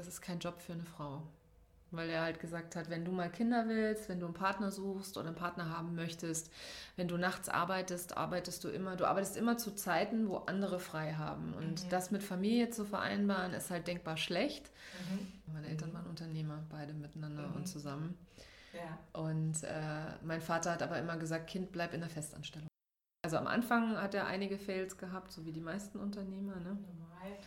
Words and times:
das 0.00 0.08
ist 0.08 0.22
kein 0.22 0.38
Job 0.38 0.60
für 0.60 0.72
eine 0.72 0.84
Frau. 0.84 1.22
Weil 1.92 2.08
er 2.08 2.22
halt 2.22 2.38
gesagt 2.38 2.76
hat, 2.76 2.88
wenn 2.88 3.04
du 3.04 3.10
mal 3.10 3.30
Kinder 3.30 3.66
willst, 3.66 4.08
wenn 4.08 4.20
du 4.20 4.26
einen 4.26 4.34
Partner 4.34 4.70
suchst 4.70 5.16
oder 5.16 5.26
einen 5.26 5.36
Partner 5.36 5.76
haben 5.76 5.96
möchtest, 5.96 6.52
wenn 6.94 7.08
du 7.08 7.16
nachts 7.16 7.48
arbeitest, 7.48 8.16
arbeitest 8.16 8.62
du 8.62 8.68
immer, 8.68 8.94
du 8.94 9.06
arbeitest 9.06 9.36
immer 9.36 9.58
zu 9.58 9.74
Zeiten, 9.74 10.28
wo 10.28 10.36
andere 10.36 10.78
frei 10.78 11.14
haben. 11.14 11.52
Und 11.52 11.84
mhm. 11.84 11.88
das 11.90 12.12
mit 12.12 12.22
Familie 12.22 12.70
zu 12.70 12.84
vereinbaren, 12.84 13.52
ist 13.52 13.70
halt 13.70 13.88
denkbar 13.88 14.16
schlecht. 14.16 14.70
Mhm. 15.10 15.52
Meine 15.52 15.66
Eltern 15.66 15.92
waren 15.92 16.06
Unternehmer, 16.06 16.62
beide 16.70 16.94
miteinander 16.94 17.48
mhm. 17.48 17.56
und 17.56 17.66
zusammen. 17.66 18.16
Ja. 18.72 19.20
Und 19.20 19.64
äh, 19.64 20.14
mein 20.22 20.40
Vater 20.40 20.70
hat 20.70 20.82
aber 20.82 20.96
immer 20.98 21.16
gesagt, 21.16 21.48
Kind, 21.48 21.72
bleib 21.72 21.92
in 21.92 22.00
der 22.00 22.10
Festanstellung. 22.10 22.68
Also 23.22 23.36
am 23.36 23.48
Anfang 23.48 23.96
hat 23.96 24.14
er 24.14 24.26
einige 24.26 24.58
Fails 24.58 24.96
gehabt, 24.96 25.32
so 25.32 25.44
wie 25.44 25.52
die 25.52 25.60
meisten 25.60 25.98
Unternehmer. 25.98 26.54
Ne? 26.56 26.78
Normal. 26.80 27.38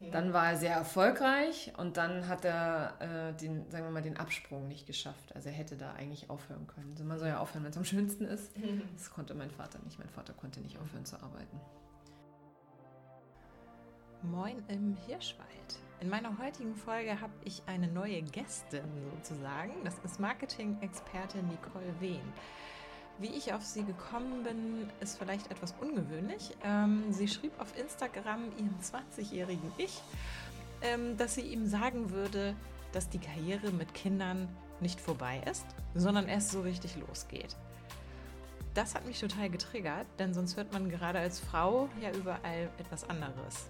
Dann 0.00 0.32
war 0.32 0.52
er 0.52 0.56
sehr 0.56 0.74
erfolgreich 0.74 1.72
und 1.76 1.98
dann 1.98 2.26
hat 2.26 2.46
er 2.46 2.94
äh, 3.00 3.34
den, 3.34 3.70
sagen 3.70 3.84
wir 3.84 3.90
mal, 3.90 4.00
den 4.00 4.16
Absprung 4.16 4.66
nicht 4.66 4.86
geschafft. 4.86 5.34
Also 5.34 5.50
er 5.50 5.54
hätte 5.54 5.76
da 5.76 5.92
eigentlich 5.92 6.30
aufhören 6.30 6.66
können. 6.66 6.92
Also 6.92 7.04
man 7.04 7.18
soll 7.18 7.28
ja 7.28 7.38
aufhören, 7.38 7.64
wenn 7.64 7.70
es 7.70 7.76
am 7.76 7.84
schönsten 7.84 8.24
ist. 8.24 8.52
Das 8.94 9.10
konnte 9.10 9.34
mein 9.34 9.50
Vater 9.50 9.78
nicht. 9.84 9.98
Mein 9.98 10.08
Vater 10.08 10.32
konnte 10.32 10.60
nicht 10.60 10.78
aufhören 10.78 11.04
zu 11.04 11.16
arbeiten. 11.22 11.60
Moin 14.22 14.62
im 14.68 14.96
Hirschwald. 15.06 15.48
In 16.00 16.08
meiner 16.08 16.38
heutigen 16.38 16.74
Folge 16.74 17.20
habe 17.20 17.32
ich 17.44 17.62
eine 17.66 17.88
neue 17.88 18.22
Gästin 18.22 18.84
sozusagen. 19.14 19.72
Das 19.84 19.98
ist 19.98 20.18
Marketing-Experte 20.18 21.38
Nicole 21.42 21.94
Wehn. 22.00 22.32
Wie 23.20 23.28
ich 23.28 23.52
auf 23.52 23.62
sie 23.62 23.84
gekommen 23.84 24.44
bin, 24.44 24.88
ist 25.00 25.18
vielleicht 25.18 25.50
etwas 25.50 25.74
ungewöhnlich. 25.78 26.56
Ähm, 26.64 27.04
sie 27.10 27.28
schrieb 27.28 27.52
auf 27.60 27.78
Instagram 27.78 28.44
ihrem 28.56 28.74
20-jährigen 28.80 29.72
Ich, 29.76 30.00
ähm, 30.80 31.18
dass 31.18 31.34
sie 31.34 31.42
ihm 31.42 31.66
sagen 31.66 32.12
würde, 32.12 32.54
dass 32.92 33.10
die 33.10 33.18
Karriere 33.18 33.72
mit 33.72 33.92
Kindern 33.92 34.48
nicht 34.80 35.02
vorbei 35.02 35.42
ist, 35.50 35.66
sondern 35.94 36.28
erst 36.28 36.50
so 36.50 36.62
richtig 36.62 36.96
losgeht. 36.96 37.56
Das 38.72 38.94
hat 38.94 39.04
mich 39.04 39.20
total 39.20 39.50
getriggert, 39.50 40.06
denn 40.18 40.32
sonst 40.32 40.56
hört 40.56 40.72
man 40.72 40.88
gerade 40.88 41.18
als 41.18 41.40
Frau 41.40 41.90
ja 42.00 42.10
überall 42.12 42.70
etwas 42.78 43.06
anderes. 43.10 43.68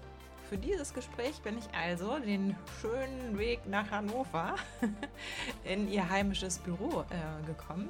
Für 0.48 0.58
dieses 0.58 0.94
Gespräch 0.94 1.40
bin 1.42 1.58
ich 1.58 1.64
also 1.74 2.20
den 2.20 2.54
schönen 2.80 3.36
Weg 3.36 3.66
nach 3.66 3.90
Hannover 3.90 4.54
in 5.64 5.90
ihr 5.90 6.08
heimisches 6.08 6.58
Büro 6.58 7.00
äh, 7.10 7.46
gekommen. 7.46 7.88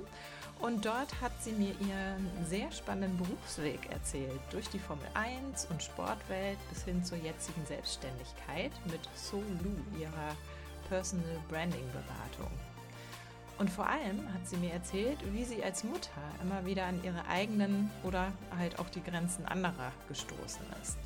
Und 0.61 0.85
dort 0.85 1.21
hat 1.23 1.33
sie 1.41 1.53
mir 1.53 1.75
ihren 1.81 2.29
sehr 2.47 2.71
spannenden 2.71 3.17
Berufsweg 3.17 3.91
erzählt, 3.91 4.41
durch 4.51 4.69
die 4.69 4.79
Formel 4.79 5.07
1 5.15 5.67
und 5.71 5.83
Sportwelt 5.83 6.59
bis 6.69 6.85
hin 6.85 7.03
zur 7.03 7.17
jetzigen 7.17 7.65
Selbstständigkeit 7.65 8.73
mit 8.85 9.01
Solu, 9.15 9.75
ihrer 9.99 10.37
Personal 10.89 11.41
Branding 11.49 11.87
Beratung. 11.93 12.53
Und 13.59 13.71
vor 13.71 13.87
allem 13.87 14.33
hat 14.33 14.47
sie 14.47 14.57
mir 14.57 14.73
erzählt, 14.73 15.19
wie 15.33 15.45
sie 15.45 15.63
als 15.65 15.85
Mutter 15.85 16.21
immer 16.43 16.65
wieder 16.67 16.85
an 16.87 17.03
ihre 17.05 17.27
eigenen 17.27 17.91
oder 18.05 18.33
halt 18.59 18.79
auch 18.79 18.89
die 18.91 19.03
Grenzen 19.03 19.47
anderer 19.47 19.93
gestoßen 20.09 20.65
ist. 20.83 20.99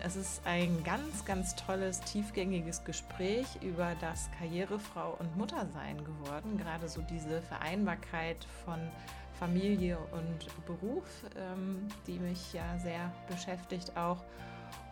Es 0.00 0.16
ist 0.16 0.42
ein 0.46 0.82
ganz, 0.82 1.24
ganz 1.24 1.54
tolles, 1.54 2.00
tiefgängiges 2.00 2.82
Gespräch 2.82 3.46
über 3.62 3.94
das 4.00 4.28
Karrierefrau 4.38 5.16
und 5.20 5.36
Muttersein 5.36 5.98
geworden. 6.04 6.58
Gerade 6.58 6.88
so 6.88 7.00
diese 7.02 7.40
Vereinbarkeit 7.42 8.44
von 8.64 8.80
Familie 9.38 9.96
und 10.10 10.66
Beruf, 10.66 11.04
ähm, 11.36 11.86
die 12.08 12.18
mich 12.18 12.52
ja 12.52 12.78
sehr 12.80 13.12
beschäftigt 13.28 13.96
auch. 13.96 14.24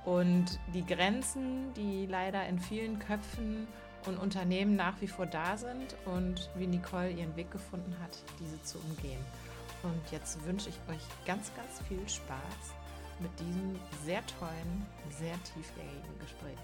Und 0.04 0.60
die 0.72 0.86
Grenzen, 0.86 1.74
die 1.74 2.06
leider 2.06 2.46
in 2.46 2.60
vielen 2.60 3.00
Köpfen 3.00 3.66
und 4.06 4.16
Unternehmen 4.16 4.76
nach 4.76 5.00
wie 5.00 5.08
vor 5.08 5.26
da 5.26 5.56
sind 5.56 5.96
und 6.04 6.50
wie 6.54 6.68
Nicole 6.68 7.10
ihren 7.10 7.34
Weg 7.34 7.50
gefunden 7.50 7.96
hat, 8.00 8.16
diese 8.38 8.62
zu 8.62 8.78
umgehen. 8.78 9.20
Und 9.82 10.00
jetzt 10.12 10.44
wünsche 10.46 10.68
ich 10.68 10.78
euch 10.88 11.02
ganz, 11.26 11.50
ganz 11.56 11.80
viel 11.88 12.08
Spaß 12.08 12.77
mit 13.20 13.38
diesem 13.40 13.78
sehr 14.04 14.24
tollen, 14.26 14.86
sehr 15.10 15.34
tiefgängigen 15.44 16.18
Gespräch. 16.20 16.58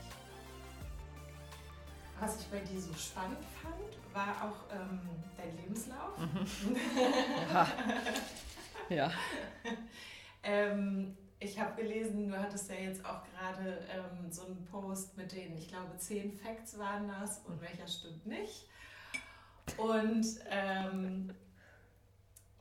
Was 2.21 2.41
ich 2.41 2.47
bei 2.47 2.61
dir 2.61 2.81
so 2.81 2.95
spannend 2.95 3.45
fand, 3.61 4.15
war 4.15 4.49
auch 4.49 4.73
ähm, 4.73 5.01
dein 5.37 5.57
Lebenslauf. 5.57 6.17
Mhm. 6.19 6.77
ja. 7.53 7.69
ja. 8.89 9.11
ähm, 10.45 11.17
ich 11.41 11.59
habe 11.59 11.83
gelesen, 11.83 12.29
du 12.29 12.39
hattest 12.39 12.71
ja 12.71 12.77
jetzt 12.77 13.05
auch 13.05 13.23
gerade 13.25 13.81
ähm, 13.91 14.31
so 14.31 14.47
einen 14.47 14.65
Post 14.65 15.17
mit 15.17 15.33
den, 15.33 15.57
ich 15.59 15.69
glaube, 15.69 15.97
zehn 15.99 16.33
Facts 16.33 16.79
waren 16.79 17.09
das 17.09 17.41
und 17.47 17.61
welcher 17.61 17.89
stimmt 17.89 18.27
nicht. 18.27 18.69
Und 19.77 20.27
ähm, 20.51 21.35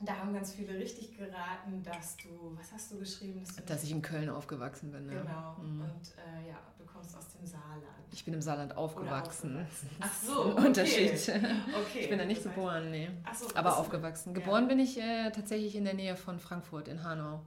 da 0.00 0.16
haben 0.16 0.34
ganz 0.34 0.52
viele 0.52 0.78
richtig 0.78 1.16
geraten, 1.16 1.82
dass 1.82 2.16
du, 2.16 2.56
was 2.58 2.72
hast 2.72 2.92
du 2.92 2.98
geschrieben? 2.98 3.40
Dass, 3.40 3.56
du 3.56 3.62
dass 3.62 3.84
ich 3.84 3.90
in 3.90 4.02
Köln 4.02 4.28
aufgewachsen 4.28 4.90
bin. 4.90 5.10
Ja. 5.10 5.22
Genau. 5.22 5.56
Mhm. 5.62 5.80
Und 5.82 6.14
äh, 6.18 6.48
ja, 6.48 6.58
du 6.78 6.84
kommst 6.84 7.16
aus 7.16 7.28
dem 7.28 7.46
Saarland. 7.46 7.84
Ich 8.12 8.24
bin 8.24 8.34
im 8.34 8.42
Saarland 8.42 8.76
aufgewachsen. 8.76 9.56
aufgewachsen. 9.56 9.90
Ach 10.00 10.14
so. 10.14 10.44
Okay. 10.54 10.66
Unterschied. 10.66 11.12
Okay. 11.84 12.00
Ich 12.00 12.08
bin 12.08 12.18
da 12.18 12.24
nicht 12.24 12.42
geboren, 12.42 12.90
nee. 12.90 13.10
Ach 13.24 13.34
so, 13.34 13.46
Aber 13.54 13.78
aufgewachsen. 13.78 14.34
Geboren 14.34 14.64
ja. 14.64 14.68
bin 14.68 14.78
ich 14.78 14.98
äh, 14.98 15.30
tatsächlich 15.30 15.76
in 15.76 15.84
der 15.84 15.94
Nähe 15.94 16.16
von 16.16 16.38
Frankfurt, 16.38 16.88
in 16.88 17.02
Hanau. 17.04 17.40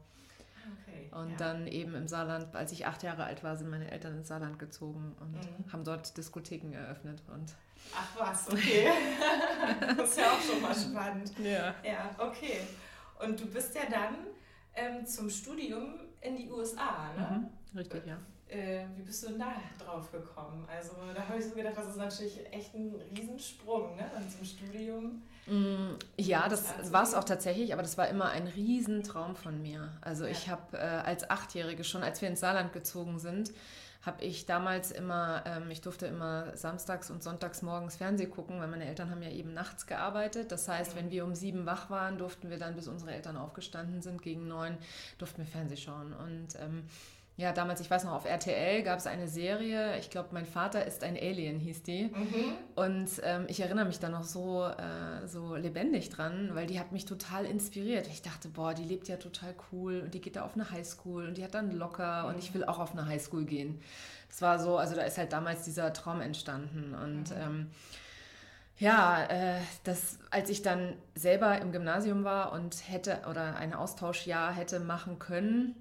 Okay, 1.11 1.21
und 1.21 1.31
ja. 1.31 1.37
dann 1.37 1.67
eben 1.67 1.95
im 1.95 2.07
Saarland, 2.07 2.55
als 2.55 2.71
ich 2.71 2.85
acht 2.85 3.03
Jahre 3.03 3.23
alt 3.23 3.43
war, 3.43 3.55
sind 3.55 3.69
meine 3.69 3.91
Eltern 3.91 4.17
ins 4.17 4.27
Saarland 4.27 4.59
gezogen 4.59 5.15
und 5.19 5.33
mhm. 5.33 5.71
haben 5.71 5.83
dort 5.83 6.17
Diskotheken 6.17 6.73
eröffnet. 6.73 7.21
Und 7.33 7.55
Ach 7.95 8.19
was, 8.19 8.49
okay. 8.49 8.89
das 9.97 10.09
ist 10.09 10.17
ja 10.17 10.31
auch 10.31 10.41
schon 10.41 10.61
mal 10.61 10.75
spannend. 10.75 11.31
Ja. 11.39 11.75
Ja, 11.83 12.15
okay. 12.17 12.61
Und 13.19 13.39
du 13.39 13.45
bist 13.47 13.75
ja 13.75 13.83
dann 13.89 14.15
ähm, 14.73 15.05
zum 15.05 15.29
Studium 15.29 15.99
in 16.21 16.35
die 16.35 16.49
USA, 16.49 17.11
ne? 17.17 17.49
Mhm, 17.71 17.77
richtig, 17.77 18.05
ja. 18.05 18.17
Äh, 18.49 18.85
wie 18.95 19.01
bist 19.01 19.23
du 19.23 19.29
denn 19.29 19.39
da 19.39 19.53
drauf 19.83 20.09
gekommen? 20.11 20.65
Also 20.73 20.93
da 21.13 21.27
habe 21.27 21.37
ich 21.37 21.45
so 21.45 21.51
gedacht, 21.55 21.73
das 21.75 21.89
ist 21.89 21.97
natürlich 21.97 22.53
echt 22.53 22.73
ein 22.75 22.95
Riesensprung, 23.15 23.95
ne? 23.97 24.09
Dann 24.13 24.29
zum 24.29 24.45
Studium. 24.45 25.21
Mm, 25.47 25.95
ja, 26.17 26.47
das 26.47 26.91
war 26.91 27.03
es 27.03 27.13
auch 27.13 27.25
tatsächlich, 27.25 27.73
aber 27.73 27.81
das 27.81 27.97
war 27.97 28.07
immer 28.07 28.29
ein 28.29 28.47
Riesentraum 28.47 29.35
von 29.35 29.61
mir. 29.61 29.91
Also 30.01 30.23
ja. 30.23 30.31
ich 30.31 30.49
habe 30.49 30.77
äh, 30.77 30.79
als 30.79 31.29
Achtjährige 31.29 31.83
schon, 31.83 32.03
als 32.03 32.21
wir 32.21 32.29
ins 32.29 32.39
Saarland 32.39 32.71
gezogen 32.71 33.19
sind, 33.19 33.51
habe 34.01 34.23
ich 34.23 34.45
damals 34.45 34.91
immer, 34.91 35.43
ähm, 35.45 35.69
ich 35.69 35.81
durfte 35.81 36.05
immer 36.05 36.55
samstags 36.55 37.11
und 37.11 37.21
sonntags 37.21 37.61
morgens 37.61 37.97
Fernsehen 37.97 38.31
gucken, 38.31 38.61
weil 38.61 38.69
meine 38.69 38.85
Eltern 38.85 39.11
haben 39.11 39.21
ja 39.21 39.29
eben 39.29 39.53
nachts 39.53 39.85
gearbeitet. 39.85 40.51
Das 40.53 40.69
heißt, 40.69 40.95
wenn 40.95 41.11
wir 41.11 41.25
um 41.25 41.35
sieben 41.35 41.65
wach 41.65 41.89
waren, 41.89 42.17
durften 42.17 42.49
wir 42.49 42.57
dann, 42.57 42.75
bis 42.75 42.87
unsere 42.87 43.11
Eltern 43.11 43.35
aufgestanden 43.35 44.01
sind, 44.01 44.21
gegen 44.21 44.47
neun, 44.47 44.77
durften 45.17 45.39
wir 45.39 45.45
Fernsehen 45.45 45.77
schauen. 45.77 46.13
Und 46.13 46.55
ähm, 46.59 46.85
ja, 47.37 47.51
damals, 47.51 47.79
ich 47.81 47.91
weiß 47.91 48.03
noch, 48.03 48.13
auf 48.13 48.25
RTL 48.25 48.81
gab 48.81 48.97
es 48.97 49.05
eine 49.05 49.27
Serie, 49.27 49.99
ich 49.99 50.09
glaube, 50.09 50.29
mein 50.31 50.47
Vater 50.47 50.83
ist 50.87 51.03
ein 51.03 51.15
Alien, 51.15 51.59
hieß 51.59 51.83
die. 51.83 52.05
Mhm. 52.05 52.53
Und 52.73 53.09
ähm, 53.21 53.45
ich 53.47 53.59
erinnere 53.59 53.85
mich 53.85 53.99
da 53.99 54.09
noch 54.09 54.23
so, 54.23 54.65
äh, 54.65 55.27
so 55.27 55.55
lebendig 55.55 56.09
dran, 56.09 56.49
weil 56.53 56.65
die 56.65 56.79
hat 56.79 56.91
mich 56.91 57.05
total 57.05 57.45
inspiriert. 57.45 58.07
Ich 58.07 58.23
dachte, 58.23 58.49
boah, 58.49 58.73
die 58.73 58.83
lebt 58.83 59.07
ja 59.07 59.17
total 59.17 59.53
cool 59.71 60.01
und 60.03 60.15
die 60.15 60.21
geht 60.21 60.35
da 60.35 60.45
auf 60.45 60.55
eine 60.55 60.71
Highschool 60.71 61.27
und 61.27 61.37
die 61.37 61.43
hat 61.43 61.53
dann 61.53 61.69
locker 61.69 62.23
mhm. 62.23 62.29
und 62.29 62.39
ich 62.39 62.55
will 62.55 62.65
auch 62.65 62.79
auf 62.79 62.93
eine 62.93 63.05
Highschool 63.05 63.45
gehen. 63.45 63.81
Das 64.29 64.41
war 64.41 64.57
so, 64.57 64.77
also 64.77 64.95
da 64.95 65.03
ist 65.03 65.19
halt 65.19 65.31
damals 65.31 65.63
dieser 65.63 65.93
Traum 65.93 66.21
entstanden 66.21 66.95
und 66.95 67.29
mhm. 67.29 67.37
ähm, 67.39 67.67
ja, 68.79 69.23
äh, 69.25 69.59
das, 69.83 70.17
als 70.31 70.49
ich 70.49 70.63
dann 70.63 70.95
selber 71.13 71.61
im 71.61 71.71
Gymnasium 71.71 72.23
war 72.23 72.51
und 72.51 72.89
hätte 72.89 73.21
oder 73.29 73.55
ein 73.57 73.75
Austauschjahr 73.75 74.53
hätte 74.53 74.79
machen 74.79 75.19
können, 75.19 75.75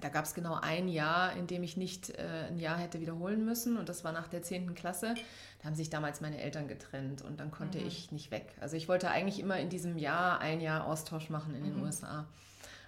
da 0.00 0.08
gab 0.08 0.24
es 0.24 0.34
genau 0.34 0.54
ein 0.54 0.88
Jahr, 0.88 1.34
in 1.36 1.46
dem 1.46 1.62
ich 1.62 1.76
nicht 1.76 2.10
äh, 2.10 2.46
ein 2.48 2.58
Jahr 2.58 2.78
hätte 2.78 3.00
wiederholen 3.00 3.44
müssen 3.44 3.76
und 3.76 3.88
das 3.88 4.04
war 4.04 4.12
nach 4.12 4.28
der 4.28 4.42
10. 4.42 4.74
Klasse. 4.74 5.14
Da 5.58 5.66
haben 5.66 5.74
sich 5.74 5.90
damals 5.90 6.20
meine 6.20 6.40
Eltern 6.40 6.68
getrennt 6.68 7.22
und 7.22 7.40
dann 7.40 7.50
konnte 7.50 7.78
mhm. 7.78 7.86
ich 7.86 8.12
nicht 8.12 8.30
weg. 8.30 8.54
Also 8.60 8.76
ich 8.76 8.88
wollte 8.88 9.10
eigentlich 9.10 9.40
immer 9.40 9.58
in 9.58 9.68
diesem 9.68 9.98
Jahr 9.98 10.40
ein 10.40 10.60
Jahr 10.60 10.86
Austausch 10.86 11.30
machen 11.30 11.54
in 11.54 11.64
den 11.64 11.76
mhm. 11.76 11.82
USA. 11.84 12.26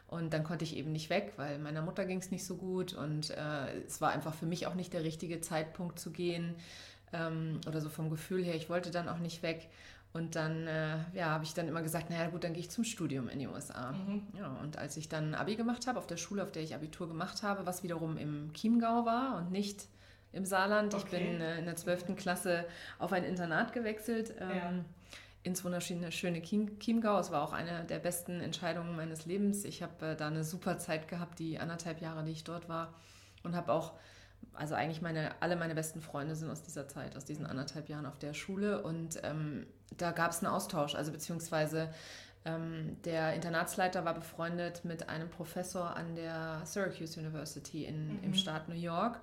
Und 0.08 0.34
dann 0.34 0.44
konnte 0.44 0.64
ich 0.64 0.76
eben 0.76 0.92
nicht 0.92 1.08
weg, 1.08 1.32
weil 1.36 1.58
meiner 1.58 1.80
Mutter 1.80 2.04
ging 2.04 2.18
es 2.18 2.30
nicht 2.30 2.44
so 2.44 2.56
gut 2.56 2.92
und 2.92 3.30
äh, 3.30 3.80
es 3.86 4.02
war 4.02 4.10
einfach 4.10 4.34
für 4.34 4.44
mich 4.44 4.66
auch 4.66 4.74
nicht 4.74 4.92
der 4.92 5.04
richtige 5.04 5.40
Zeitpunkt 5.40 5.98
zu 5.98 6.10
gehen 6.10 6.54
ähm, 7.14 7.60
oder 7.66 7.80
so 7.80 7.88
vom 7.88 8.10
Gefühl 8.10 8.44
her. 8.44 8.54
Ich 8.54 8.68
wollte 8.68 8.90
dann 8.90 9.08
auch 9.08 9.18
nicht 9.18 9.42
weg. 9.42 9.70
Und 10.12 10.36
dann 10.36 10.66
äh, 10.66 10.98
ja, 11.14 11.26
habe 11.30 11.44
ich 11.44 11.54
dann 11.54 11.68
immer 11.68 11.80
gesagt, 11.80 12.10
naja 12.10 12.28
gut, 12.28 12.44
dann 12.44 12.52
gehe 12.52 12.60
ich 12.60 12.70
zum 12.70 12.84
Studium 12.84 13.30
in 13.30 13.38
die 13.38 13.46
USA. 13.46 13.92
Mhm. 13.92 14.22
Ja, 14.38 14.48
und 14.62 14.76
als 14.76 14.96
ich 14.98 15.08
dann 15.08 15.34
Abi 15.34 15.56
gemacht 15.56 15.86
habe, 15.86 15.98
auf 15.98 16.06
der 16.06 16.18
Schule, 16.18 16.42
auf 16.42 16.52
der 16.52 16.62
ich 16.62 16.74
Abitur 16.74 17.08
gemacht 17.08 17.42
habe, 17.42 17.64
was 17.64 17.82
wiederum 17.82 18.18
im 18.18 18.52
Chiemgau 18.52 19.06
war 19.06 19.38
und 19.38 19.50
nicht 19.50 19.86
im 20.32 20.44
Saarland. 20.44 20.94
Okay. 20.94 21.04
Ich 21.04 21.10
bin 21.10 21.40
äh, 21.40 21.58
in 21.58 21.64
der 21.64 21.76
12. 21.76 22.14
Klasse 22.16 22.66
auf 22.98 23.12
ein 23.12 23.24
Internat 23.24 23.72
gewechselt. 23.72 24.34
Ähm, 24.38 24.50
ja. 24.50 24.72
Ins 25.44 25.64
wunderschöne 25.64 26.12
schöne 26.12 26.40
Chiemgau. 26.42 27.18
Es 27.18 27.32
war 27.32 27.42
auch 27.42 27.52
eine 27.52 27.84
der 27.84 27.98
besten 27.98 28.40
Entscheidungen 28.40 28.94
meines 28.94 29.24
Lebens. 29.24 29.64
Ich 29.64 29.82
habe 29.82 30.08
äh, 30.08 30.16
da 30.16 30.28
eine 30.28 30.44
super 30.44 30.78
Zeit 30.78 31.08
gehabt, 31.08 31.38
die 31.38 31.58
anderthalb 31.58 32.02
Jahre, 32.02 32.22
die 32.22 32.32
ich 32.32 32.44
dort 32.44 32.68
war. 32.68 32.94
Und 33.42 33.56
habe 33.56 33.72
auch 33.72 33.94
also 34.54 34.74
eigentlich 34.74 35.02
meine, 35.02 35.30
alle 35.40 35.56
meine 35.56 35.74
besten 35.74 36.00
Freunde 36.00 36.34
sind 36.36 36.50
aus 36.50 36.62
dieser 36.62 36.88
Zeit, 36.88 37.16
aus 37.16 37.24
diesen 37.24 37.46
anderthalb 37.46 37.88
Jahren 37.88 38.06
auf 38.06 38.18
der 38.18 38.34
Schule. 38.34 38.82
Und 38.82 39.20
ähm, 39.22 39.66
da 39.96 40.12
gab 40.12 40.32
es 40.32 40.38
einen 40.38 40.52
Austausch, 40.52 40.94
also 40.94 41.12
beziehungsweise 41.12 41.88
ähm, 42.44 42.96
der 43.04 43.34
Internatsleiter 43.34 44.04
war 44.04 44.14
befreundet 44.14 44.84
mit 44.84 45.08
einem 45.08 45.30
Professor 45.30 45.96
an 45.96 46.14
der 46.14 46.60
Syracuse 46.64 47.18
University 47.18 47.84
in, 47.84 48.18
mhm. 48.18 48.24
im 48.24 48.34
Staat 48.34 48.68
New 48.68 48.74
York. 48.74 49.20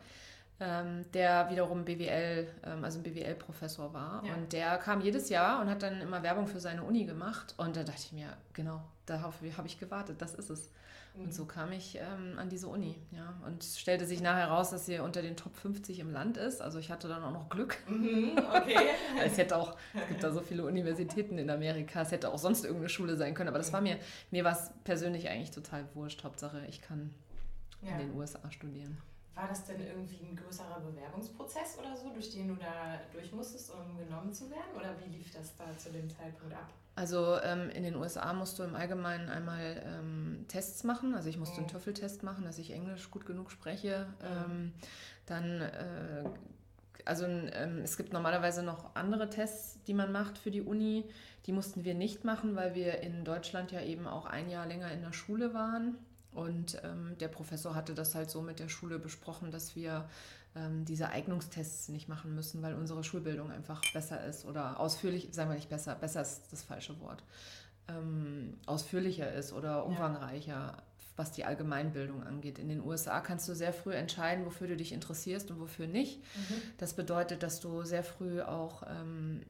Ähm, 0.61 1.05
der 1.13 1.49
wiederum 1.49 1.85
BWL, 1.85 2.45
ähm, 2.65 2.83
also 2.83 2.99
ein 2.99 3.03
BWL-Professor 3.03 3.93
war. 3.93 4.25
Ja. 4.25 4.33
Und 4.33 4.51
der 4.51 4.77
kam 4.77 4.99
jedes 4.99 5.29
Jahr 5.29 5.61
und 5.61 5.69
hat 5.69 5.83
dann 5.83 6.01
immer 6.01 6.21
Werbung 6.21 6.47
für 6.47 6.59
seine 6.59 6.83
Uni 6.83 7.05
gemacht. 7.05 7.53
Und 7.55 7.77
da 7.77 7.83
dachte 7.83 8.01
ich 8.03 8.11
mir, 8.11 8.27
genau, 8.51 8.81
darauf 9.05 9.35
habe 9.57 9.67
ich 9.67 9.79
gewartet, 9.79 10.21
das 10.21 10.35
ist 10.35 10.49
es. 10.49 10.69
Und 11.15 11.33
so 11.33 11.45
kam 11.45 11.71
ich 11.71 11.97
ähm, 11.97 12.37
an 12.37 12.49
diese 12.49 12.67
Uni, 12.67 12.95
ja. 13.11 13.41
Und 13.45 13.63
stellte 13.63 14.05
sich 14.05 14.21
nachher 14.21 14.47
raus, 14.47 14.69
dass 14.69 14.85
sie 14.85 14.99
unter 14.99 15.21
den 15.21 15.35
Top 15.35 15.55
50 15.55 15.99
im 15.99 16.11
Land 16.11 16.37
ist. 16.37 16.61
Also 16.61 16.79
ich 16.79 16.91
hatte 16.91 17.07
dann 17.07 17.23
auch 17.23 17.31
noch 17.31 17.49
Glück. 17.49 17.77
Mhm, 17.87 18.37
okay. 18.37 18.77
es 19.23 19.37
hätte 19.37 19.57
auch, 19.57 19.75
es 19.93 20.07
gibt 20.07 20.23
da 20.23 20.31
so 20.31 20.41
viele 20.41 20.65
Universitäten 20.65 21.37
in 21.37 21.49
Amerika, 21.49 22.03
es 22.03 22.11
hätte 22.11 22.31
auch 22.31 22.37
sonst 22.37 22.63
irgendeine 22.63 22.89
Schule 22.89 23.17
sein 23.17 23.33
können. 23.33 23.49
Aber 23.49 23.57
das 23.57 23.73
war 23.73 23.81
mir, 23.81 23.97
mir 24.31 24.43
war 24.43 24.53
es 24.53 24.71
persönlich 24.83 25.29
eigentlich 25.29 25.51
total 25.51 25.85
wurscht. 25.93 26.23
Hauptsache, 26.23 26.61
ich 26.69 26.81
kann 26.81 27.13
ja. 27.81 27.91
in 27.91 28.07
den 28.07 28.15
USA 28.15 28.39
studieren. 28.51 28.97
War 29.39 29.47
das 29.47 29.63
denn 29.63 29.79
irgendwie 29.79 30.19
ein 30.21 30.35
größerer 30.35 30.81
Bewerbungsprozess 30.81 31.77
oder 31.79 31.95
so, 31.95 32.09
durch 32.09 32.29
den 32.29 32.49
du 32.49 32.55
da 32.55 32.99
durch 33.13 33.31
musstest, 33.31 33.71
um 33.71 33.97
genommen 33.97 34.33
zu 34.33 34.49
werden? 34.49 34.75
Oder 34.75 34.93
wie 34.99 35.15
lief 35.15 35.31
das 35.31 35.55
da 35.55 35.63
zu 35.77 35.91
dem 35.91 36.09
Zeitpunkt 36.09 36.53
ab? 36.53 36.67
Also 36.95 37.37
ähm, 37.41 37.69
in 37.69 37.83
den 37.83 37.95
USA 37.95 38.33
musst 38.33 38.59
du 38.59 38.63
im 38.63 38.75
Allgemeinen 38.75 39.29
einmal 39.29 39.81
ähm, 39.85 40.43
Tests 40.49 40.83
machen. 40.83 41.15
Also 41.15 41.29
ich 41.29 41.37
musste 41.37 41.55
mhm. 41.55 41.67
einen 41.67 41.67
TOEFL-Test 41.69 42.23
machen, 42.23 42.43
dass 42.43 42.57
ich 42.57 42.71
Englisch 42.71 43.09
gut 43.11 43.25
genug 43.25 43.49
spreche. 43.49 44.07
Mhm. 44.19 44.51
Ähm, 44.51 44.73
dann, 45.25 45.61
äh, 45.61 46.25
also 47.05 47.23
ähm, 47.23 47.79
es 47.81 47.95
gibt 47.95 48.11
normalerweise 48.11 48.61
noch 48.61 48.93
andere 48.93 49.29
Tests, 49.29 49.81
die 49.87 49.93
man 49.93 50.11
macht 50.11 50.37
für 50.37 50.51
die 50.51 50.63
Uni. 50.63 51.05
Die 51.45 51.53
mussten 51.53 51.85
wir 51.85 51.93
nicht 51.93 52.25
machen, 52.25 52.57
weil 52.57 52.75
wir 52.75 52.99
in 52.99 53.23
Deutschland 53.23 53.71
ja 53.71 53.81
eben 53.81 54.05
auch 54.05 54.25
ein 54.25 54.49
Jahr 54.49 54.65
länger 54.65 54.91
in 54.91 55.01
der 55.01 55.13
Schule 55.13 55.53
waren. 55.53 55.97
Und 56.31 56.79
ähm, 56.83 57.15
der 57.19 57.27
Professor 57.27 57.75
hatte 57.75 57.95
das 57.95 58.15
halt 58.15 58.29
so 58.29 58.41
mit 58.41 58.59
der 58.59 58.69
Schule 58.69 58.99
besprochen, 58.99 59.51
dass 59.51 59.75
wir 59.75 60.07
ähm, 60.55 60.85
diese 60.85 61.09
Eignungstests 61.09 61.89
nicht 61.89 62.07
machen 62.07 62.35
müssen, 62.35 62.61
weil 62.61 62.75
unsere 62.75 63.03
Schulbildung 63.03 63.51
einfach 63.51 63.81
besser 63.93 64.23
ist 64.25 64.45
oder 64.45 64.79
ausführlich, 64.79 65.29
sagen 65.31 65.49
wir 65.49 65.55
nicht 65.55 65.69
besser, 65.69 65.95
besser 65.95 66.21
ist 66.21 66.43
das 66.51 66.63
falsche 66.63 66.99
Wort, 66.99 67.23
ähm, 67.87 68.57
ausführlicher 68.65 69.31
ist 69.33 69.53
oder 69.53 69.85
umfangreicher. 69.85 70.51
Ja. 70.51 70.83
was 71.15 71.33
die 71.33 71.43
Allgemeinbildung 71.43 72.23
angeht. 72.23 72.59
In 72.59 72.69
den 72.69 72.81
USA 72.81 73.19
kannst 73.19 73.49
du 73.49 73.53
sehr 73.53 73.73
früh 73.73 73.91
entscheiden, 73.93 74.45
wofür 74.45 74.69
du 74.69 74.77
dich 74.77 74.93
interessierst 74.93 75.51
und 75.51 75.59
wofür 75.59 75.85
nicht. 75.85 76.19
Mhm. 76.19 76.61
Das 76.77 76.93
bedeutet, 76.93 77.43
dass 77.43 77.59
du 77.59 77.83
sehr 77.83 78.05
früh 78.05 78.41
auch 78.41 78.83
ähm, 78.87 79.41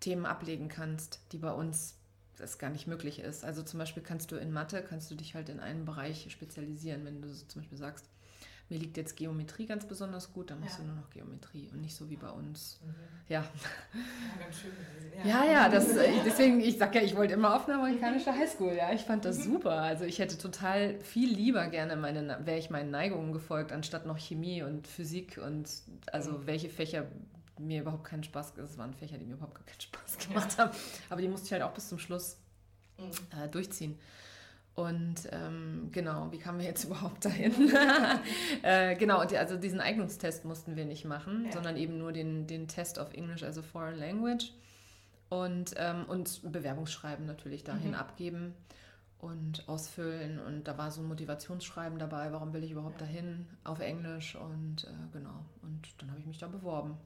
Themen 0.00 0.24
ablegen 0.24 0.68
kannst, 0.68 1.20
die 1.32 1.36
bei 1.36 1.52
uns 1.52 1.96
das 2.38 2.58
gar 2.58 2.70
nicht 2.70 2.86
möglich 2.86 3.20
ist. 3.20 3.44
Also 3.44 3.62
zum 3.62 3.78
Beispiel 3.78 4.02
kannst 4.02 4.32
du 4.32 4.36
in 4.36 4.52
Mathe, 4.52 4.82
kannst 4.82 5.10
du 5.10 5.14
dich 5.14 5.34
halt 5.34 5.48
in 5.48 5.60
einen 5.60 5.84
Bereich 5.84 6.26
spezialisieren. 6.30 7.04
Wenn 7.04 7.22
du 7.22 7.28
zum 7.28 7.62
Beispiel 7.62 7.78
sagst, 7.78 8.06
mir 8.72 8.78
liegt 8.78 8.96
jetzt 8.96 9.16
Geometrie 9.16 9.66
ganz 9.66 9.84
besonders 9.84 10.32
gut, 10.32 10.50
dann 10.50 10.60
machst 10.60 10.78
ja. 10.78 10.84
du 10.84 10.90
nur 10.90 10.96
noch 10.96 11.10
Geometrie 11.10 11.68
und 11.72 11.82
nicht 11.82 11.94
so 11.94 12.08
wie 12.08 12.16
bei 12.16 12.30
uns. 12.30 12.80
Mhm. 12.82 12.94
Ja. 13.28 13.40
Ja, 13.40 14.44
ganz 14.44 14.60
schön. 14.60 14.70
Ja, 15.24 15.44
ja, 15.44 15.68
das, 15.68 15.88
deswegen, 16.24 16.60
ich 16.60 16.78
sag 16.78 16.94
ja, 16.94 17.02
ich 17.02 17.14
wollte 17.14 17.34
immer 17.34 17.54
auf 17.54 17.68
eine 17.68 17.78
amerikanische 17.78 18.32
Highschool, 18.32 18.72
ja. 18.74 18.92
Ich 18.92 19.02
fand 19.02 19.26
das 19.26 19.38
mhm. 19.38 19.52
super. 19.52 19.72
Also 19.72 20.04
ich 20.04 20.18
hätte 20.18 20.38
total 20.38 20.98
viel 21.00 21.30
lieber 21.30 21.66
gerne 21.66 21.96
meine, 21.96 22.38
wäre 22.44 22.58
ich 22.58 22.70
meinen 22.70 22.90
Neigungen 22.90 23.32
gefolgt, 23.32 23.72
anstatt 23.72 24.06
noch 24.06 24.18
Chemie 24.18 24.62
und 24.62 24.86
Physik 24.86 25.38
und 25.44 25.68
also 26.10 26.32
mhm. 26.32 26.46
welche 26.46 26.70
Fächer 26.70 27.06
mir 27.62 27.82
überhaupt 27.82 28.04
keinen 28.04 28.24
Spaß, 28.24 28.56
es 28.58 28.78
waren 28.78 28.94
Fächer, 28.94 29.18
die 29.18 29.24
mir 29.24 29.34
überhaupt 29.34 29.66
keinen 29.66 29.80
Spaß 29.80 30.18
gemacht 30.28 30.58
haben, 30.58 30.70
aber 31.10 31.20
die 31.20 31.28
musste 31.28 31.46
ich 31.46 31.52
halt 31.52 31.62
auch 31.62 31.72
bis 31.72 31.88
zum 31.88 31.98
Schluss 31.98 32.36
mhm. 32.98 33.10
äh, 33.38 33.48
durchziehen. 33.48 33.98
Und 34.74 35.28
ähm, 35.30 35.90
genau, 35.92 36.32
wie 36.32 36.38
kamen 36.38 36.58
wir 36.58 36.66
jetzt 36.66 36.84
überhaupt 36.86 37.24
dahin? 37.24 37.52
äh, 38.62 38.96
genau, 38.96 39.18
also 39.18 39.56
diesen 39.56 39.80
Eignungstest 39.80 40.44
mussten 40.44 40.76
wir 40.76 40.84
nicht 40.84 41.04
machen, 41.04 41.46
ja. 41.46 41.52
sondern 41.52 41.76
eben 41.76 41.98
nur 41.98 42.12
den, 42.12 42.46
den 42.46 42.68
Test 42.68 42.98
of 42.98 43.12
English 43.12 43.42
as 43.42 43.58
a 43.58 43.62
Foreign 43.62 43.98
Language 43.98 44.52
und, 45.28 45.74
ähm, 45.76 46.04
und 46.08 46.40
Bewerbungsschreiben 46.50 47.26
natürlich 47.26 47.64
dahin 47.64 47.90
mhm. 47.90 47.96
abgeben 47.96 48.54
und 49.18 49.68
ausfüllen. 49.68 50.38
Und 50.40 50.64
da 50.64 50.76
war 50.78 50.90
so 50.90 51.00
ein 51.00 51.08
Motivationsschreiben 51.08 51.98
dabei, 51.98 52.32
warum 52.32 52.52
will 52.52 52.64
ich 52.64 52.72
überhaupt 52.72 53.00
ja. 53.00 53.06
dahin 53.06 53.46
auf 53.64 53.80
Englisch 53.80 54.36
und 54.36 54.84
äh, 54.84 54.88
genau. 55.12 55.44
Und 55.62 55.88
dann 55.98 56.10
habe 56.10 56.20
ich 56.20 56.26
mich 56.26 56.38
da 56.38 56.48
beworben. 56.48 56.96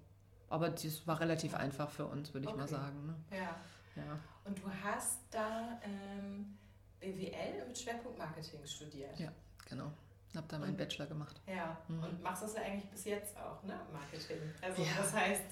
Aber 0.48 0.70
das 0.70 1.06
war 1.06 1.20
relativ 1.20 1.54
einfach 1.54 1.90
für 1.90 2.06
uns, 2.06 2.32
würde 2.32 2.46
ich 2.46 2.52
okay. 2.52 2.60
mal 2.60 2.68
sagen. 2.68 3.06
Ne? 3.06 3.36
Ja. 3.36 3.56
ja. 3.96 4.18
Und 4.44 4.58
du 4.58 4.70
hast 4.84 5.20
da 5.30 5.80
ähm, 5.82 6.56
BWL 7.00 7.66
mit 7.66 7.78
Schwerpunkt 7.78 8.18
Marketing 8.18 8.60
studiert. 8.64 9.18
Ja, 9.18 9.32
genau. 9.68 9.92
Habe 10.34 10.46
da 10.48 10.58
meinen 10.58 10.70
und, 10.70 10.76
Bachelor 10.76 11.06
gemacht. 11.06 11.40
Ja, 11.46 11.78
mhm. 11.88 12.02
und 12.02 12.22
machst 12.22 12.42
das 12.42 12.54
ja 12.54 12.62
eigentlich 12.62 12.90
bis 12.90 13.04
jetzt 13.06 13.36
auch, 13.38 13.62
ne? 13.64 13.78
Marketing. 13.92 14.38
Also 14.60 14.82
ja. 14.82 14.88
das 14.98 15.14
heißt, 15.14 15.44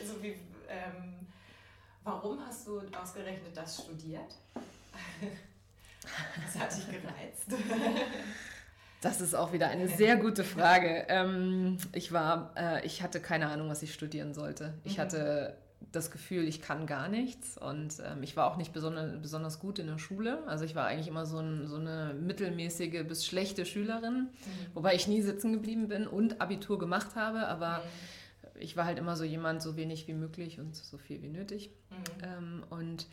also 0.00 0.22
wie, 0.22 0.36
ähm, 0.68 1.26
warum 2.04 2.44
hast 2.44 2.66
du 2.66 2.80
ausgerechnet 2.96 3.56
das 3.56 3.82
studiert? 3.82 4.36
Was 6.02 6.60
hat 6.60 6.76
dich 6.76 6.86
gereizt? 6.86 7.46
Das 9.02 9.20
ist 9.20 9.34
auch 9.34 9.52
wieder 9.52 9.68
eine 9.68 9.88
sehr 9.88 10.16
gute 10.16 10.44
Frage. 10.44 11.06
Ähm, 11.08 11.76
ich 11.92 12.12
war, 12.12 12.52
äh, 12.56 12.86
ich 12.86 13.02
hatte 13.02 13.18
keine 13.20 13.48
Ahnung, 13.48 13.68
was 13.68 13.82
ich 13.82 13.92
studieren 13.92 14.32
sollte. 14.32 14.74
Ich 14.84 14.96
mhm. 14.96 15.02
hatte 15.02 15.56
das 15.90 16.12
Gefühl, 16.12 16.46
ich 16.46 16.62
kann 16.62 16.86
gar 16.86 17.08
nichts 17.08 17.58
und 17.58 17.94
ähm, 18.04 18.22
ich 18.22 18.36
war 18.36 18.50
auch 18.50 18.56
nicht 18.56 18.72
besonders, 18.72 19.20
besonders 19.20 19.58
gut 19.58 19.80
in 19.80 19.88
der 19.88 19.98
Schule. 19.98 20.46
Also 20.46 20.64
ich 20.64 20.76
war 20.76 20.86
eigentlich 20.86 21.08
immer 21.08 21.26
so, 21.26 21.38
ein, 21.38 21.66
so 21.66 21.76
eine 21.76 22.14
mittelmäßige 22.14 23.04
bis 23.04 23.26
schlechte 23.26 23.66
Schülerin, 23.66 24.28
mhm. 24.28 24.28
wobei 24.74 24.94
ich 24.94 25.08
nie 25.08 25.20
sitzen 25.20 25.52
geblieben 25.52 25.88
bin 25.88 26.06
und 26.06 26.40
Abitur 26.40 26.78
gemacht 26.78 27.16
habe, 27.16 27.48
aber 27.48 27.78
mhm. 27.78 28.60
ich 28.60 28.76
war 28.76 28.84
halt 28.84 29.00
immer 29.00 29.16
so 29.16 29.24
jemand, 29.24 29.62
so 29.62 29.76
wenig 29.76 30.06
wie 30.06 30.14
möglich 30.14 30.60
und 30.60 30.76
so 30.76 30.96
viel 30.96 31.20
wie 31.22 31.28
nötig. 31.28 31.70
Mhm. 31.90 32.24
Ähm, 32.24 32.64
und 32.70 33.06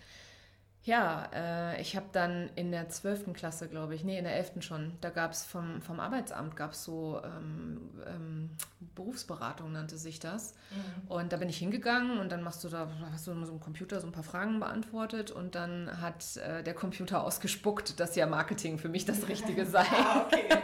ja, 0.83 1.29
äh, 1.33 1.81
ich 1.81 1.97
habe 1.97 2.05
dann 2.13 2.49
in 2.55 2.71
der 2.71 2.87
12. 2.87 3.33
Klasse, 3.33 3.67
glaube 3.67 3.95
ich, 3.95 4.05
nee, 4.05 4.17
in 4.17 4.23
der 4.23 4.37
11. 4.37 4.61
schon, 4.61 4.93
da 5.01 5.09
gab 5.09 5.33
es 5.33 5.45
vom, 5.45 5.81
vom 5.81 5.99
Arbeitsamt 5.99 6.55
gab 6.55 6.73
so 6.73 7.21
ähm, 7.23 7.89
ähm, 8.07 8.49
Berufsberatung, 8.95 9.73
nannte 9.73 9.97
sich 9.97 10.19
das. 10.19 10.53
Mhm. 10.71 11.11
Und 11.11 11.33
da 11.33 11.37
bin 11.37 11.49
ich 11.49 11.57
hingegangen 11.57 12.19
und 12.19 12.31
dann 12.31 12.41
machst 12.43 12.63
du 12.63 12.69
da, 12.69 12.87
hast 13.11 13.27
du 13.27 13.33
so 13.33 13.51
einem 13.51 13.59
Computer 13.59 13.99
so 13.99 14.07
ein 14.07 14.13
paar 14.13 14.23
Fragen 14.23 14.61
beantwortet 14.61 15.31
und 15.31 15.53
dann 15.53 16.01
hat 16.01 16.37
äh, 16.37 16.63
der 16.63 16.73
Computer 16.73 17.23
ausgespuckt, 17.25 17.99
dass 17.99 18.15
ja 18.15 18.25
Marketing 18.25 18.77
für 18.77 18.89
mich 18.89 19.03
das 19.03 19.27
Richtige 19.27 19.65
sei. 19.65 19.81
ah, 19.91 20.25
okay. 20.25 20.45
da 20.49 20.57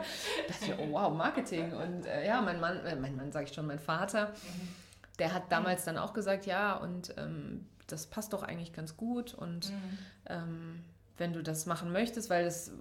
dachte 0.48 0.66
ich, 0.66 0.74
oh 0.80 0.94
wow, 0.94 1.14
Marketing. 1.14 1.74
Und 1.74 2.06
äh, 2.06 2.26
ja, 2.26 2.42
mein 2.42 2.62
Mann, 2.62 2.86
äh, 2.86 2.96
mein 2.96 3.18
Mann 3.18 3.34
sage 3.34 3.46
ich 3.46 3.54
schon, 3.54 3.68
mein 3.68 3.80
Vater, 3.80 4.28
mhm. 4.28 4.70
der 5.20 5.34
hat 5.34 5.52
damals 5.52 5.84
dann 5.84 5.98
auch 5.98 6.14
gesagt, 6.14 6.46
ja, 6.46 6.78
und 6.78 7.14
ähm, 7.18 7.66
das 7.88 8.08
passt 8.08 8.34
doch 8.34 8.44
eigentlich 8.44 8.74
ganz 8.74 8.98
gut 8.98 9.34
und 9.34 9.70
mhm. 9.70 9.98
ähm, 10.28 10.84
wenn 11.18 11.34
du 11.34 11.42
das 11.42 11.66
machen 11.66 11.92
möchtest, 11.92 12.30
weil 12.30 12.46
das 12.46 12.72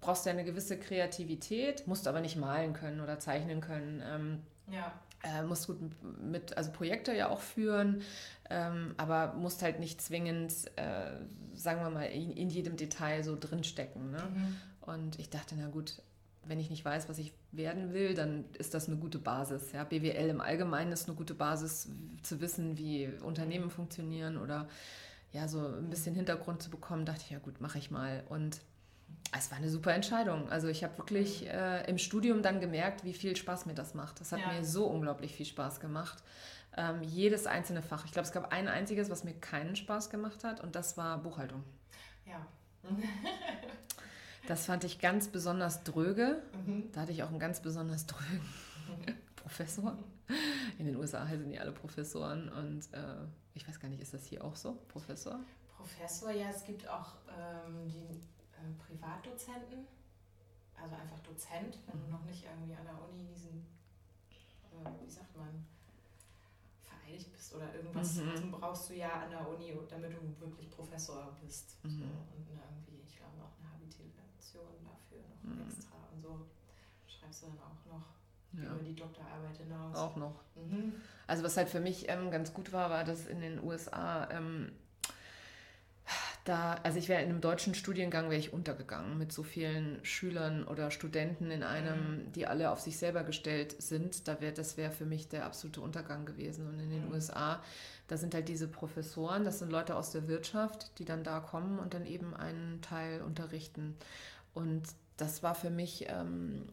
brauchst 0.00 0.26
ja 0.26 0.32
eine 0.32 0.44
gewisse 0.44 0.78
Kreativität, 0.78 1.86
musst 1.86 2.08
aber 2.08 2.20
nicht 2.20 2.36
malen 2.36 2.72
können 2.72 3.00
oder 3.00 3.18
zeichnen 3.18 3.60
können. 3.60 4.02
Ähm, 4.04 4.42
ja. 4.70 4.92
Äh, 5.22 5.42
musst 5.42 5.66
gut 5.66 5.78
mit, 6.20 6.56
also 6.56 6.70
Projekte 6.70 7.14
ja 7.14 7.30
auch 7.30 7.40
führen, 7.40 8.02
ähm, 8.50 8.94
aber 8.98 9.32
musst 9.34 9.62
halt 9.62 9.80
nicht 9.80 10.02
zwingend, 10.02 10.52
äh, 10.76 11.12
sagen 11.54 11.80
wir 11.80 11.88
mal, 11.88 12.04
in, 12.04 12.30
in, 12.32 12.50
jedem 12.50 12.76
Detail 12.76 13.24
so 13.24 13.34
drinstecken. 13.38 14.10
Ne? 14.10 14.18
Mhm. 14.18 14.56
Und 14.82 15.18
ich 15.18 15.30
dachte, 15.30 15.54
na 15.56 15.68
gut, 15.68 16.02
wenn 16.46 16.60
ich 16.60 16.70
nicht 16.70 16.84
weiß, 16.84 17.08
was 17.08 17.18
ich 17.18 17.32
werden 17.52 17.92
will, 17.92 18.14
dann 18.14 18.44
ist 18.58 18.74
das 18.74 18.88
eine 18.88 18.96
gute 18.96 19.18
Basis. 19.18 19.72
Ja, 19.72 19.84
BWL 19.84 20.28
im 20.28 20.40
Allgemeinen 20.40 20.92
ist 20.92 21.08
eine 21.08 21.16
gute 21.16 21.34
Basis 21.34 21.88
zu 22.22 22.40
wissen, 22.40 22.78
wie 22.78 23.08
Unternehmen 23.22 23.70
funktionieren 23.70 24.36
oder 24.36 24.68
ja, 25.32 25.48
so 25.48 25.66
ein 25.66 25.90
bisschen 25.90 26.14
Hintergrund 26.14 26.62
zu 26.62 26.70
bekommen, 26.70 27.04
dachte 27.04 27.22
ich, 27.24 27.30
ja 27.30 27.38
gut, 27.38 27.60
mache 27.60 27.78
ich 27.78 27.90
mal. 27.90 28.22
Und 28.28 28.60
es 29.36 29.50
war 29.50 29.58
eine 29.58 29.68
super 29.68 29.92
Entscheidung. 29.92 30.48
Also 30.48 30.68
ich 30.68 30.84
habe 30.84 30.96
wirklich 30.98 31.48
äh, 31.48 31.88
im 31.88 31.98
Studium 31.98 32.42
dann 32.42 32.60
gemerkt, 32.60 33.04
wie 33.04 33.12
viel 33.12 33.34
Spaß 33.34 33.66
mir 33.66 33.74
das 33.74 33.94
macht. 33.94 34.20
Das 34.20 34.32
hat 34.32 34.40
ja. 34.40 34.52
mir 34.52 34.64
so 34.64 34.86
unglaublich 34.86 35.34
viel 35.34 35.46
Spaß 35.46 35.80
gemacht. 35.80 36.22
Ähm, 36.76 37.02
jedes 37.02 37.46
einzelne 37.46 37.82
Fach. 37.82 38.04
Ich 38.04 38.12
glaube, 38.12 38.26
es 38.26 38.32
gab 38.32 38.52
ein 38.52 38.68
einziges, 38.68 39.10
was 39.10 39.24
mir 39.24 39.34
keinen 39.34 39.76
Spaß 39.76 40.10
gemacht 40.10 40.44
hat 40.44 40.60
und 40.60 40.76
das 40.76 40.96
war 40.96 41.18
Buchhaltung. 41.18 41.64
Ja. 42.26 42.46
Das 44.46 44.66
fand 44.66 44.84
ich 44.84 44.98
ganz 44.98 45.28
besonders 45.28 45.84
dröge. 45.84 46.42
Mhm. 46.66 46.90
Da 46.92 47.02
hatte 47.02 47.12
ich 47.12 47.22
auch 47.22 47.30
einen 47.30 47.38
ganz 47.38 47.60
besonders 47.60 48.06
drögen 48.06 48.40
Professor. 49.36 49.96
In 50.78 50.86
den 50.86 50.96
USA 50.96 51.26
heißen 51.26 51.48
die 51.48 51.58
alle 51.58 51.72
Professoren 51.72 52.48
und 52.48 52.92
äh, 52.92 53.26
ich 53.54 53.68
weiß 53.68 53.78
gar 53.78 53.88
nicht, 53.88 54.00
ist 54.00 54.14
das 54.14 54.24
hier 54.26 54.42
auch 54.42 54.56
so, 54.56 54.78
Professor? 54.88 55.38
Professor, 55.76 56.30
ja, 56.30 56.48
es 56.48 56.64
gibt 56.64 56.88
auch 56.88 57.14
ähm, 57.28 57.88
die 57.88 58.16
äh, 58.16 58.72
Privatdozenten, 58.86 59.86
also 60.80 60.94
einfach 60.94 61.20
Dozent, 61.20 61.78
wenn 61.86 62.00
du 62.00 62.10
noch 62.10 62.24
nicht 62.24 62.44
irgendwie 62.44 62.74
an 62.74 62.84
der 62.84 62.94
Uni 62.94 63.26
diesen 63.26 63.66
wie 65.04 65.10
sagt 65.10 65.36
man, 65.36 65.66
vereidigt 66.80 67.32
bist 67.32 67.54
oder 67.54 67.74
irgendwas 67.74 68.16
mhm. 68.16 68.50
brauchst 68.50 68.90
du 68.90 68.94
ja 68.94 69.22
an 69.22 69.30
der 69.30 69.48
Uni, 69.48 69.72
damit 69.88 70.12
du 70.12 70.40
wirklich 70.40 70.70
Professor 70.70 71.36
bist. 71.42 71.76
Mhm. 71.84 71.90
So. 71.90 72.04
Und 72.04 72.48
irgendwie, 72.48 73.02
ich 73.06 73.16
glaube, 73.16 73.42
auch 73.42 73.54
eine 73.60 73.72
Habilitation 73.72 74.84
dafür 74.84 75.22
noch 75.28 75.33
mhm. 75.44 75.62
extra 75.68 75.96
und 76.14 76.22
so 76.22 76.46
schreibst 77.06 77.42
du 77.42 77.46
dann 77.46 77.58
auch 77.58 77.98
noch 77.98 78.62
ja. 78.62 78.74
über 78.74 78.82
die 78.82 78.94
Doktorarbeit 78.94 79.56
hinaus. 79.56 79.96
Auch 79.96 80.16
noch. 80.16 80.40
Mhm. 80.56 80.94
Also 81.26 81.42
was 81.42 81.56
halt 81.56 81.68
für 81.68 81.80
mich 81.80 82.08
ähm, 82.08 82.30
ganz 82.30 82.52
gut 82.52 82.72
war, 82.72 82.90
war, 82.90 83.04
dass 83.04 83.26
in 83.26 83.40
den 83.40 83.62
USA 83.62 84.28
ähm, 84.30 84.72
da, 86.44 86.74
also 86.82 86.98
ich 86.98 87.08
wäre 87.08 87.22
in 87.22 87.30
einem 87.30 87.40
deutschen 87.40 87.74
Studiengang 87.74 88.24
wäre 88.24 88.38
ich 88.38 88.52
untergegangen 88.52 89.16
mit 89.16 89.32
so 89.32 89.42
vielen 89.42 90.04
Schülern 90.04 90.64
oder 90.64 90.90
Studenten 90.90 91.50
in 91.50 91.62
einem, 91.62 92.26
mhm. 92.26 92.32
die 92.32 92.46
alle 92.46 92.70
auf 92.70 92.80
sich 92.80 92.98
selber 92.98 93.24
gestellt 93.24 93.80
sind. 93.82 94.28
Da 94.28 94.42
wär, 94.42 94.52
das 94.52 94.76
wäre 94.76 94.92
für 94.92 95.06
mich 95.06 95.28
der 95.28 95.46
absolute 95.46 95.80
Untergang 95.80 96.26
gewesen. 96.26 96.68
Und 96.68 96.78
in 96.80 96.90
den 96.90 97.06
mhm. 97.06 97.12
USA, 97.12 97.62
da 98.08 98.18
sind 98.18 98.34
halt 98.34 98.48
diese 98.48 98.68
Professoren, 98.68 99.44
das 99.44 99.60
sind 99.60 99.70
Leute 99.70 99.96
aus 99.96 100.10
der 100.10 100.28
Wirtschaft, 100.28 100.98
die 100.98 101.06
dann 101.06 101.24
da 101.24 101.40
kommen 101.40 101.78
und 101.78 101.94
dann 101.94 102.04
eben 102.04 102.34
einen 102.34 102.82
Teil 102.82 103.22
unterrichten. 103.22 103.96
Und 104.52 104.82
das 105.16 105.42
war 105.42 105.54
für 105.54 105.70
mich 105.70 106.06
ähm, 106.08 106.66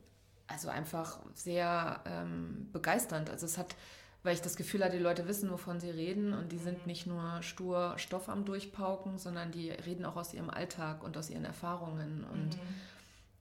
also 0.47 0.69
einfach 0.69 1.19
sehr 1.33 2.01
ähm, 2.05 2.69
begeisternd. 2.71 3.29
Also 3.29 3.45
es 3.45 3.57
hat 3.57 3.75
weil 4.23 4.35
ich 4.35 4.41
das 4.41 4.55
Gefühl 4.55 4.83
hatte, 4.83 4.97
die 4.97 5.03
Leute 5.03 5.27
wissen, 5.27 5.51
wovon 5.51 5.79
sie 5.79 5.89
reden 5.89 6.33
und 6.33 6.51
die 6.51 6.59
sind 6.59 6.85
nicht 6.85 7.07
nur 7.07 7.41
stur 7.41 7.95
Stoff 7.97 8.29
am 8.29 8.45
Durchpauken, 8.45 9.17
sondern 9.17 9.51
die 9.51 9.71
reden 9.71 10.05
auch 10.05 10.15
aus 10.15 10.33
ihrem 10.33 10.49
Alltag 10.49 11.03
und 11.03 11.17
aus 11.17 11.29
ihren 11.29 11.45
Erfahrungen. 11.45 12.23
Und 12.31 12.55
mhm. 12.55 12.75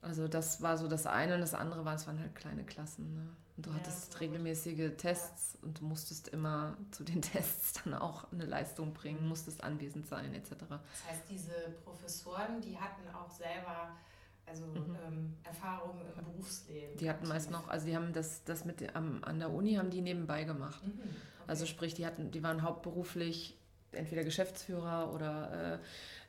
also 0.00 0.26
das 0.26 0.62
war 0.62 0.78
so 0.78 0.88
das 0.88 1.06
eine 1.06 1.34
und 1.34 1.40
das 1.40 1.54
andere 1.54 1.84
war, 1.84 1.94
es 1.94 2.06
waren 2.06 2.18
halt 2.18 2.34
kleine 2.34 2.64
Klassen. 2.64 3.14
Ne? 3.14 3.28
Und 3.58 3.66
du 3.66 3.70
ja, 3.70 3.76
hattest 3.76 4.18
regelmäßige 4.20 4.96
Tests 4.96 5.58
und 5.60 5.80
du 5.80 5.84
musstest 5.84 6.28
immer 6.28 6.78
zu 6.92 7.04
den 7.04 7.20
Tests 7.22 7.74
dann 7.84 7.92
auch 7.92 8.32
eine 8.32 8.46
Leistung 8.46 8.94
bringen, 8.94 9.28
musstest 9.28 9.62
anwesend 9.62 10.06
sein 10.06 10.32
etc. 10.32 10.52
Das 10.60 11.10
heißt, 11.10 11.22
diese 11.28 11.52
Professoren, 11.84 12.62
die 12.62 12.78
hatten 12.78 13.02
auch 13.14 13.30
selber 13.30 13.90
also 14.50 14.66
mhm. 14.66 14.96
ähm, 15.06 15.36
Erfahrungen 15.44 16.00
im 16.18 16.24
Berufsleben. 16.24 16.96
Die 16.98 17.08
hatten 17.08 17.28
meist 17.28 17.50
noch, 17.50 17.68
also 17.68 17.86
die 17.86 17.96
haben 17.96 18.12
das, 18.12 18.44
das 18.44 18.64
mit 18.64 18.94
am, 18.94 19.22
an 19.24 19.38
der 19.38 19.50
Uni 19.50 19.74
haben 19.74 19.90
die 19.90 20.02
nebenbei 20.02 20.44
gemacht. 20.44 20.84
Mhm. 20.84 20.92
Okay. 20.98 21.08
Also 21.46 21.66
sprich, 21.66 21.94
die 21.94 22.04
hatten, 22.06 22.30
die 22.30 22.42
waren 22.42 22.62
hauptberuflich 22.62 23.56
entweder 23.92 24.24
Geschäftsführer 24.24 25.12
oder 25.12 25.78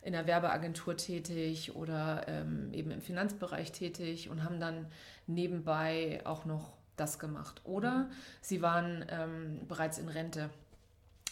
äh, 0.03 0.07
in 0.07 0.13
der 0.13 0.25
Werbeagentur 0.25 0.97
tätig 0.97 1.75
oder 1.75 2.27
ähm, 2.27 2.73
eben 2.73 2.91
im 2.91 3.01
Finanzbereich 3.01 3.71
tätig 3.71 4.29
und 4.29 4.43
haben 4.43 4.59
dann 4.59 4.87
nebenbei 5.27 6.21
auch 6.23 6.45
noch 6.45 6.73
das 6.95 7.19
gemacht. 7.19 7.61
Oder 7.63 7.91
mhm. 7.91 8.11
sie 8.41 8.61
waren 8.61 9.05
ähm, 9.09 9.61
bereits 9.67 9.97
in 9.97 10.09
Rente 10.09 10.49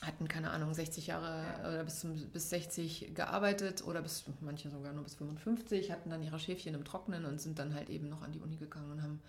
hatten, 0.05 0.27
keine 0.27 0.51
Ahnung, 0.51 0.73
60 0.73 1.07
Jahre 1.07 1.43
oder 1.59 1.83
bis, 1.83 2.05
bis 2.31 2.49
60 2.49 3.13
gearbeitet 3.13 3.83
oder 3.83 4.01
bis 4.01 4.23
manche 4.39 4.69
sogar 4.69 4.93
nur 4.93 5.03
bis 5.03 5.15
55, 5.15 5.91
hatten 5.91 6.09
dann 6.09 6.23
ihre 6.23 6.39
Schäfchen 6.39 6.73
im 6.73 6.85
Trocknen 6.85 7.25
und 7.25 7.41
sind 7.41 7.59
dann 7.59 7.73
halt 7.73 7.89
eben 7.89 8.07
noch 8.07 8.21
an 8.21 8.31
die 8.31 8.39
Uni 8.39 8.55
gegangen 8.55 8.91
und 8.91 9.01
haben 9.01 9.21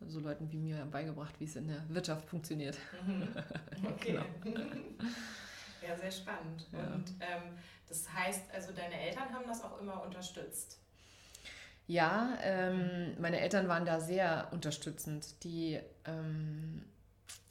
mhm. 0.00 0.10
so 0.10 0.18
Leuten 0.20 0.50
wie 0.50 0.58
mir 0.58 0.84
beigebracht, 0.86 1.34
wie 1.38 1.44
es 1.44 1.54
in 1.56 1.68
der 1.68 1.88
Wirtschaft 1.88 2.28
funktioniert. 2.28 2.76
Mhm. 3.06 3.28
Okay. 3.94 4.18
genau. 4.42 4.60
Ja, 5.86 5.96
sehr 5.96 6.10
spannend. 6.10 6.66
Ja. 6.72 6.94
Und 6.94 7.08
ähm, 7.20 7.56
das 7.88 8.12
heißt, 8.12 8.50
also 8.52 8.72
deine 8.72 9.00
Eltern 9.00 9.32
haben 9.32 9.44
das 9.46 9.62
auch 9.62 9.80
immer 9.80 10.02
unterstützt. 10.02 10.78
Ja, 11.86 12.36
ähm, 12.42 13.14
meine 13.18 13.40
Eltern 13.40 13.68
waren 13.68 13.86
da 13.86 14.00
sehr 14.00 14.48
unterstützend. 14.50 15.42
Die, 15.44 15.80
ähm, 16.04 16.84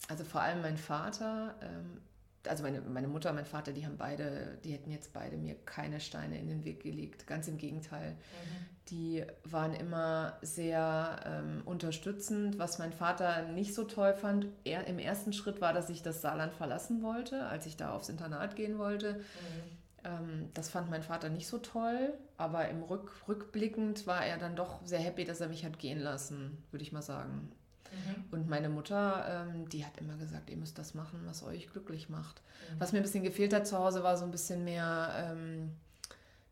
also 0.08 0.24
vor 0.24 0.42
allem 0.42 0.62
mein 0.62 0.78
Vater, 0.78 1.56
ähm, 1.62 2.02
also 2.48 2.63
meine, 2.63 2.82
meine 2.82 3.08
Mutter 3.08 3.30
und 3.30 3.36
mein 3.36 3.46
Vater, 3.46 3.74
die 3.74 3.86
haben 3.86 3.98
beide, 3.98 4.58
die 4.63 4.72
hätten 4.72 4.92
jetzt 4.92 5.13
beide 5.13 5.38
mir 5.38 5.56
keine 5.66 6.00
Steine 6.00 6.39
in 6.39 6.48
den 6.48 6.66
Weg 6.66 6.82
gelegt. 6.82 7.27
Ganz 7.27 7.48
im 7.48 7.58
Gegenteil. 7.58 8.12
Mhm. 8.12 8.66
Die 8.89 9.24
waren 9.44 9.74
immer 9.74 10.38
sehr 10.42 11.20
ähm, 11.25 11.62
unterstützend. 11.66 12.58
Was 12.58 12.80
mein 12.80 12.94
Vater 12.94 13.44
nicht 13.50 13.74
so 13.74 13.84
toll 13.84 14.13
fand, 14.13 14.48
er, 14.63 14.88
im 14.88 15.00
ersten 15.00 15.34
Schritt 15.34 15.60
war, 15.60 15.74
dass 15.74 15.89
ich 15.89 16.01
das 16.01 16.22
Saarland 16.22 16.54
verlassen 16.54 17.04
wollte, 17.04 17.46
als 17.48 17.66
ich 17.66 17.75
da 17.75 17.92
aufs 17.92 18.10
Internat 18.10 18.56
gehen 18.56 18.77
wollte. 18.77 19.13
Mhm. 19.13 19.77
Ähm, 20.04 20.50
das 20.54 20.70
fand 20.70 20.89
mein 20.89 21.04
Vater 21.04 21.30
nicht 21.30 21.48
so 21.48 21.58
toll, 21.58 22.13
aber 22.38 22.70
im 22.70 22.84
Rück, 22.84 23.12
rückblickend 23.27 24.08
war 24.08 24.25
er 24.25 24.38
dann 24.38 24.56
doch 24.56 24.86
sehr 24.86 25.00
happy, 25.00 25.25
dass 25.25 25.42
er 25.42 25.50
mich 25.50 25.66
hat 25.66 25.80
gehen 25.80 26.00
lassen, 26.00 26.58
würde 26.72 26.84
ich 26.84 26.92
mal 26.92 27.01
sagen. 27.01 27.51
Mhm. 27.91 28.24
Und 28.32 28.50
meine 28.50 28.70
Mutter, 28.70 29.48
ähm, 29.48 29.70
die 29.70 29.86
hat 29.86 29.98
immer 29.98 30.15
gesagt, 30.17 30.50
ihr 30.50 30.58
müsst 30.58 30.77
das 30.77 30.94
machen, 30.94 31.22
was 31.25 31.44
euch 31.44 31.70
glücklich 31.72 32.10
macht. 32.10 32.41
Mhm. 32.41 32.79
Was 32.79 32.91
mir 32.91 33.00
ein 33.00 33.03
bisschen 33.03 33.24
gefehlt 33.24 33.53
hat 33.53 33.67
zu 33.67 33.77
Hause, 33.77 34.03
war 34.03 34.17
so 34.17 34.25
ein 34.25 34.32
bisschen 34.32 34.63
mehr, 34.63 35.13
ähm, 35.15 35.72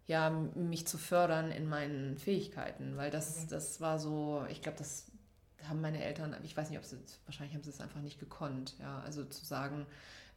ja, 0.08 0.30
mich 0.30 0.88
zu 0.88 0.98
fördern 0.98 1.52
in 1.52 1.68
meinen 1.68 2.18
Fähigkeiten, 2.18 2.96
weil 2.96 3.12
das, 3.12 3.44
mhm. 3.44 3.50
das 3.50 3.82
war 3.82 4.00
so, 4.00 4.46
ich 4.50 4.62
glaube, 4.62 4.78
das 4.78 5.06
haben 5.68 5.82
meine 5.82 6.04
Eltern, 6.04 6.36
ich 6.44 6.56
weiß 6.56 6.70
nicht, 6.70 6.78
ob 6.78 6.86
sie, 6.86 6.98
wahrscheinlich 7.26 7.56
haben 7.56 7.64
sie 7.64 7.72
es 7.72 7.82
einfach 7.82 8.02
nicht 8.02 8.20
gekonnt, 8.20 8.76
ja, 8.80 9.00
also 9.00 9.26
zu 9.26 9.44
sagen, 9.46 9.88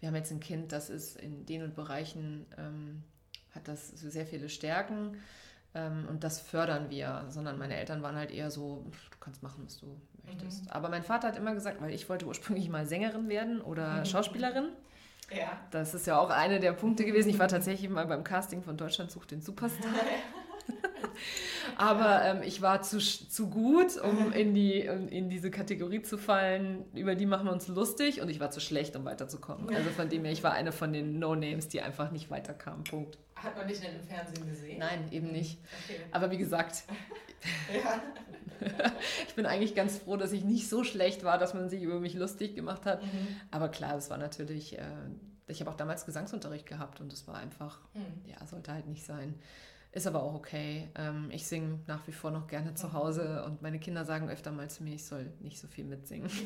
wir 0.00 0.08
haben 0.08 0.16
jetzt 0.16 0.32
ein 0.32 0.40
Kind, 0.40 0.72
das 0.72 0.88
ist 0.88 1.16
in 1.16 1.44
den 1.44 1.74
Bereichen, 1.74 2.46
ähm, 2.56 3.02
hat 3.54 3.68
das 3.68 3.88
sehr 3.88 4.26
viele 4.26 4.48
Stärken, 4.48 5.18
ähm, 5.74 6.06
und 6.08 6.24
das 6.24 6.40
fördern 6.40 6.90
wir, 6.90 7.26
sondern 7.28 7.58
meine 7.58 7.76
Eltern 7.76 8.02
waren 8.02 8.16
halt 8.16 8.30
eher 8.30 8.50
so, 8.50 8.86
du 9.10 9.18
kannst 9.20 9.42
machen, 9.42 9.64
was 9.64 9.78
du 9.78 10.00
möchtest. 10.28 10.64
Mhm. 10.64 10.70
Aber 10.70 10.88
mein 10.88 11.02
Vater 11.02 11.28
hat 11.28 11.36
immer 11.36 11.54
gesagt, 11.54 11.80
weil 11.80 11.92
ich 11.92 12.08
wollte 12.08 12.26
ursprünglich 12.26 12.68
mal 12.68 12.86
Sängerin 12.86 13.28
werden 13.28 13.60
oder 13.60 14.00
mhm. 14.00 14.04
Schauspielerin. 14.04 14.68
Ja. 15.30 15.58
Das 15.70 15.94
ist 15.94 16.06
ja 16.06 16.18
auch 16.18 16.30
einer 16.30 16.58
der 16.58 16.72
Punkte 16.72 17.04
gewesen. 17.04 17.28
Ich 17.28 17.38
war 17.38 17.48
tatsächlich 17.48 17.90
mal 17.90 18.06
beim 18.06 18.24
Casting 18.24 18.62
von 18.62 18.76
Deutschland 18.76 19.10
sucht 19.10 19.30
den 19.30 19.42
Superstar. 19.42 19.90
Aber 21.76 22.24
ähm, 22.24 22.42
ich 22.42 22.62
war 22.62 22.82
zu, 22.82 22.98
zu 22.98 23.50
gut, 23.50 23.96
um 23.98 24.32
in, 24.32 24.54
die, 24.54 24.80
in 24.80 25.28
diese 25.28 25.50
Kategorie 25.50 26.02
zu 26.02 26.18
fallen, 26.18 26.84
über 26.94 27.14
die 27.14 27.26
machen 27.26 27.46
wir 27.46 27.52
uns 27.52 27.68
lustig 27.68 28.20
und 28.20 28.28
ich 28.28 28.40
war 28.40 28.50
zu 28.50 28.60
schlecht, 28.60 28.96
um 28.96 29.04
weiterzukommen. 29.04 29.74
Also 29.74 29.90
von 29.90 30.08
dem 30.08 30.24
her, 30.24 30.32
ich 30.32 30.42
war 30.42 30.52
eine 30.52 30.72
von 30.72 30.92
den 30.92 31.18
No-Names, 31.18 31.68
die 31.68 31.80
einfach 31.80 32.10
nicht 32.10 32.30
weiterkamen. 32.30 32.84
Punkt. 32.84 33.18
Hat 33.42 33.56
man 33.56 33.68
dich 33.68 33.80
denn 33.80 33.94
im 33.94 34.02
Fernsehen 34.02 34.48
gesehen? 34.48 34.78
Nein, 34.78 35.10
eben 35.10 35.32
nicht. 35.32 35.58
Okay. 35.84 36.00
Aber 36.10 36.30
wie 36.30 36.38
gesagt, 36.38 36.84
ich 39.28 39.34
bin 39.34 39.46
eigentlich 39.46 39.74
ganz 39.74 39.98
froh, 39.98 40.16
dass 40.16 40.32
ich 40.32 40.44
nicht 40.44 40.68
so 40.68 40.84
schlecht 40.84 41.24
war, 41.24 41.38
dass 41.38 41.54
man 41.54 41.68
sich 41.68 41.82
über 41.82 42.00
mich 42.00 42.14
lustig 42.14 42.54
gemacht 42.54 42.86
hat. 42.86 43.02
Mhm. 43.02 43.28
Aber 43.50 43.68
klar, 43.68 43.96
es 43.96 44.10
war 44.10 44.18
natürlich, 44.18 44.78
äh, 44.78 44.84
ich 45.46 45.60
habe 45.60 45.70
auch 45.70 45.76
damals 45.76 46.06
Gesangsunterricht 46.06 46.66
gehabt 46.66 47.00
und 47.00 47.12
es 47.12 47.26
war 47.26 47.36
einfach, 47.36 47.80
mhm. 47.94 48.22
ja, 48.26 48.44
sollte 48.46 48.72
halt 48.72 48.86
nicht 48.86 49.04
sein. 49.04 49.34
Ist 49.90 50.06
aber 50.06 50.22
auch 50.22 50.34
okay. 50.34 50.88
Ähm, 50.96 51.30
ich 51.32 51.46
singe 51.46 51.80
nach 51.86 52.06
wie 52.06 52.12
vor 52.12 52.30
noch 52.30 52.46
gerne 52.46 52.74
zu 52.74 52.92
Hause 52.92 53.44
und 53.44 53.62
meine 53.62 53.78
Kinder 53.78 54.04
sagen 54.04 54.28
öfter 54.28 54.52
mal 54.52 54.68
zu 54.68 54.82
mir, 54.82 54.94
ich 54.94 55.06
soll 55.06 55.32
nicht 55.40 55.58
so 55.58 55.66
viel 55.66 55.84
mitsingen. 55.84 56.30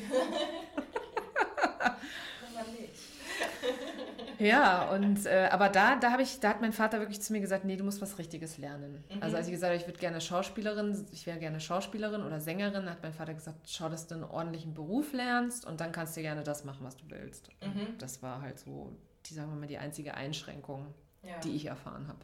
ja, 4.43 4.89
und 4.91 5.25
äh, 5.25 5.49
aber 5.51 5.69
da, 5.69 5.95
da 5.95 6.17
ich, 6.19 6.39
da 6.39 6.49
hat 6.49 6.61
mein 6.61 6.73
Vater 6.73 6.99
wirklich 6.99 7.21
zu 7.21 7.33
mir 7.33 7.41
gesagt, 7.41 7.65
nee, 7.65 7.75
du 7.75 7.83
musst 7.83 8.01
was 8.01 8.17
Richtiges 8.17 8.57
lernen. 8.57 9.03
Mhm. 9.09 9.21
Also 9.21 9.37
als 9.37 9.47
ich 9.47 9.53
gesagt 9.53 9.71
habe, 9.71 9.81
ich 9.81 9.87
würde 9.87 9.99
gerne 9.99 10.21
Schauspielerin, 10.21 11.05
ich 11.11 11.25
wäre 11.25 11.39
gerne 11.39 11.59
Schauspielerin 11.59 12.23
oder 12.23 12.39
Sängerin, 12.39 12.89
hat 12.89 13.01
mein 13.01 13.13
Vater 13.13 13.33
gesagt, 13.33 13.69
schau, 13.69 13.89
dass 13.89 14.07
du 14.07 14.15
einen 14.15 14.23
ordentlichen 14.23 14.73
Beruf 14.73 15.13
lernst 15.13 15.65
und 15.65 15.81
dann 15.81 15.91
kannst 15.91 16.17
du 16.17 16.21
gerne 16.21 16.43
das 16.43 16.63
machen, 16.63 16.85
was 16.85 16.97
du 16.97 17.05
willst. 17.09 17.49
Mhm. 17.61 17.97
Das 17.97 18.21
war 18.21 18.41
halt 18.41 18.59
so, 18.59 18.95
die 19.25 19.33
sagen 19.33 19.49
wir 19.49 19.59
mal, 19.59 19.67
die 19.67 19.77
einzige 19.77 20.13
Einschränkung, 20.13 20.93
ja. 21.23 21.39
die 21.39 21.55
ich 21.55 21.65
erfahren 21.65 22.07
habe. 22.07 22.19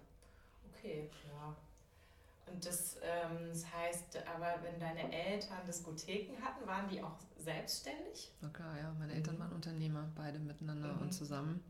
Okay, 0.74 1.10
ja. 1.28 1.56
Und 2.52 2.66
das, 2.66 2.98
ähm, 3.04 3.50
das 3.52 3.66
heißt, 3.72 4.24
aber 4.36 4.56
wenn 4.64 4.80
deine 4.80 5.12
Eltern 5.14 5.60
Diskotheken 5.68 6.42
hatten, 6.42 6.66
waren 6.68 6.88
die 6.90 7.02
auch 7.02 7.18
selbstständig? 7.38 8.32
Na 8.42 8.50
klar, 8.50 8.78
ja. 8.78 8.94
Meine 8.98 9.14
Eltern 9.14 9.36
mhm. 9.36 9.40
waren 9.40 9.52
Unternehmer, 9.54 10.10
beide 10.16 10.40
miteinander 10.40 10.94
mhm. 10.94 11.02
und 11.04 11.14
zusammen. 11.14 11.64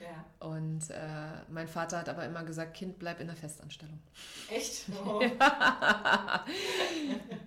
Ja. 0.00 0.24
Und 0.46 0.90
äh, 0.90 1.42
mein 1.50 1.68
Vater 1.68 1.98
hat 1.98 2.08
aber 2.08 2.24
immer 2.24 2.42
gesagt, 2.42 2.74
Kind, 2.74 2.98
bleib 2.98 3.20
in 3.20 3.26
der 3.26 3.36
Festanstellung. 3.36 3.98
Echt? 4.50 4.86
Oh. 5.04 5.20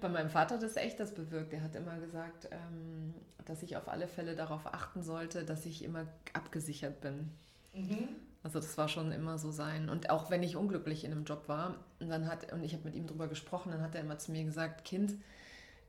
Bei 0.01 0.09
meinem 0.09 0.29
Vater 0.29 0.55
hat 0.55 0.63
das 0.63 0.75
echt 0.75 0.99
das 0.99 1.13
bewirkt. 1.13 1.53
Er 1.53 1.63
hat 1.63 1.75
immer 1.75 1.97
gesagt, 1.97 2.47
ähm, 2.51 3.13
dass 3.45 3.63
ich 3.63 3.77
auf 3.77 3.87
alle 3.87 4.07
Fälle 4.07 4.35
darauf 4.35 4.65
achten 4.67 5.01
sollte, 5.01 5.45
dass 5.45 5.65
ich 5.65 5.83
immer 5.83 6.05
abgesichert 6.33 7.01
bin. 7.01 7.31
Mhm. 7.73 8.09
Also 8.43 8.59
das 8.59 8.77
war 8.77 8.89
schon 8.89 9.11
immer 9.11 9.37
so 9.37 9.51
sein. 9.51 9.89
Und 9.89 10.09
auch 10.09 10.29
wenn 10.29 10.43
ich 10.43 10.55
unglücklich 10.55 11.05
in 11.05 11.11
einem 11.11 11.23
Job 11.23 11.47
war, 11.47 11.75
und 11.99 12.09
dann 12.09 12.27
hat, 12.27 12.51
und 12.51 12.63
ich 12.63 12.73
habe 12.73 12.83
mit 12.83 12.95
ihm 12.95 13.07
darüber 13.07 13.27
gesprochen, 13.27 13.71
dann 13.71 13.81
hat 13.81 13.95
er 13.95 14.01
immer 14.01 14.17
zu 14.17 14.31
mir 14.31 14.43
gesagt, 14.43 14.83
Kind, 14.83 15.13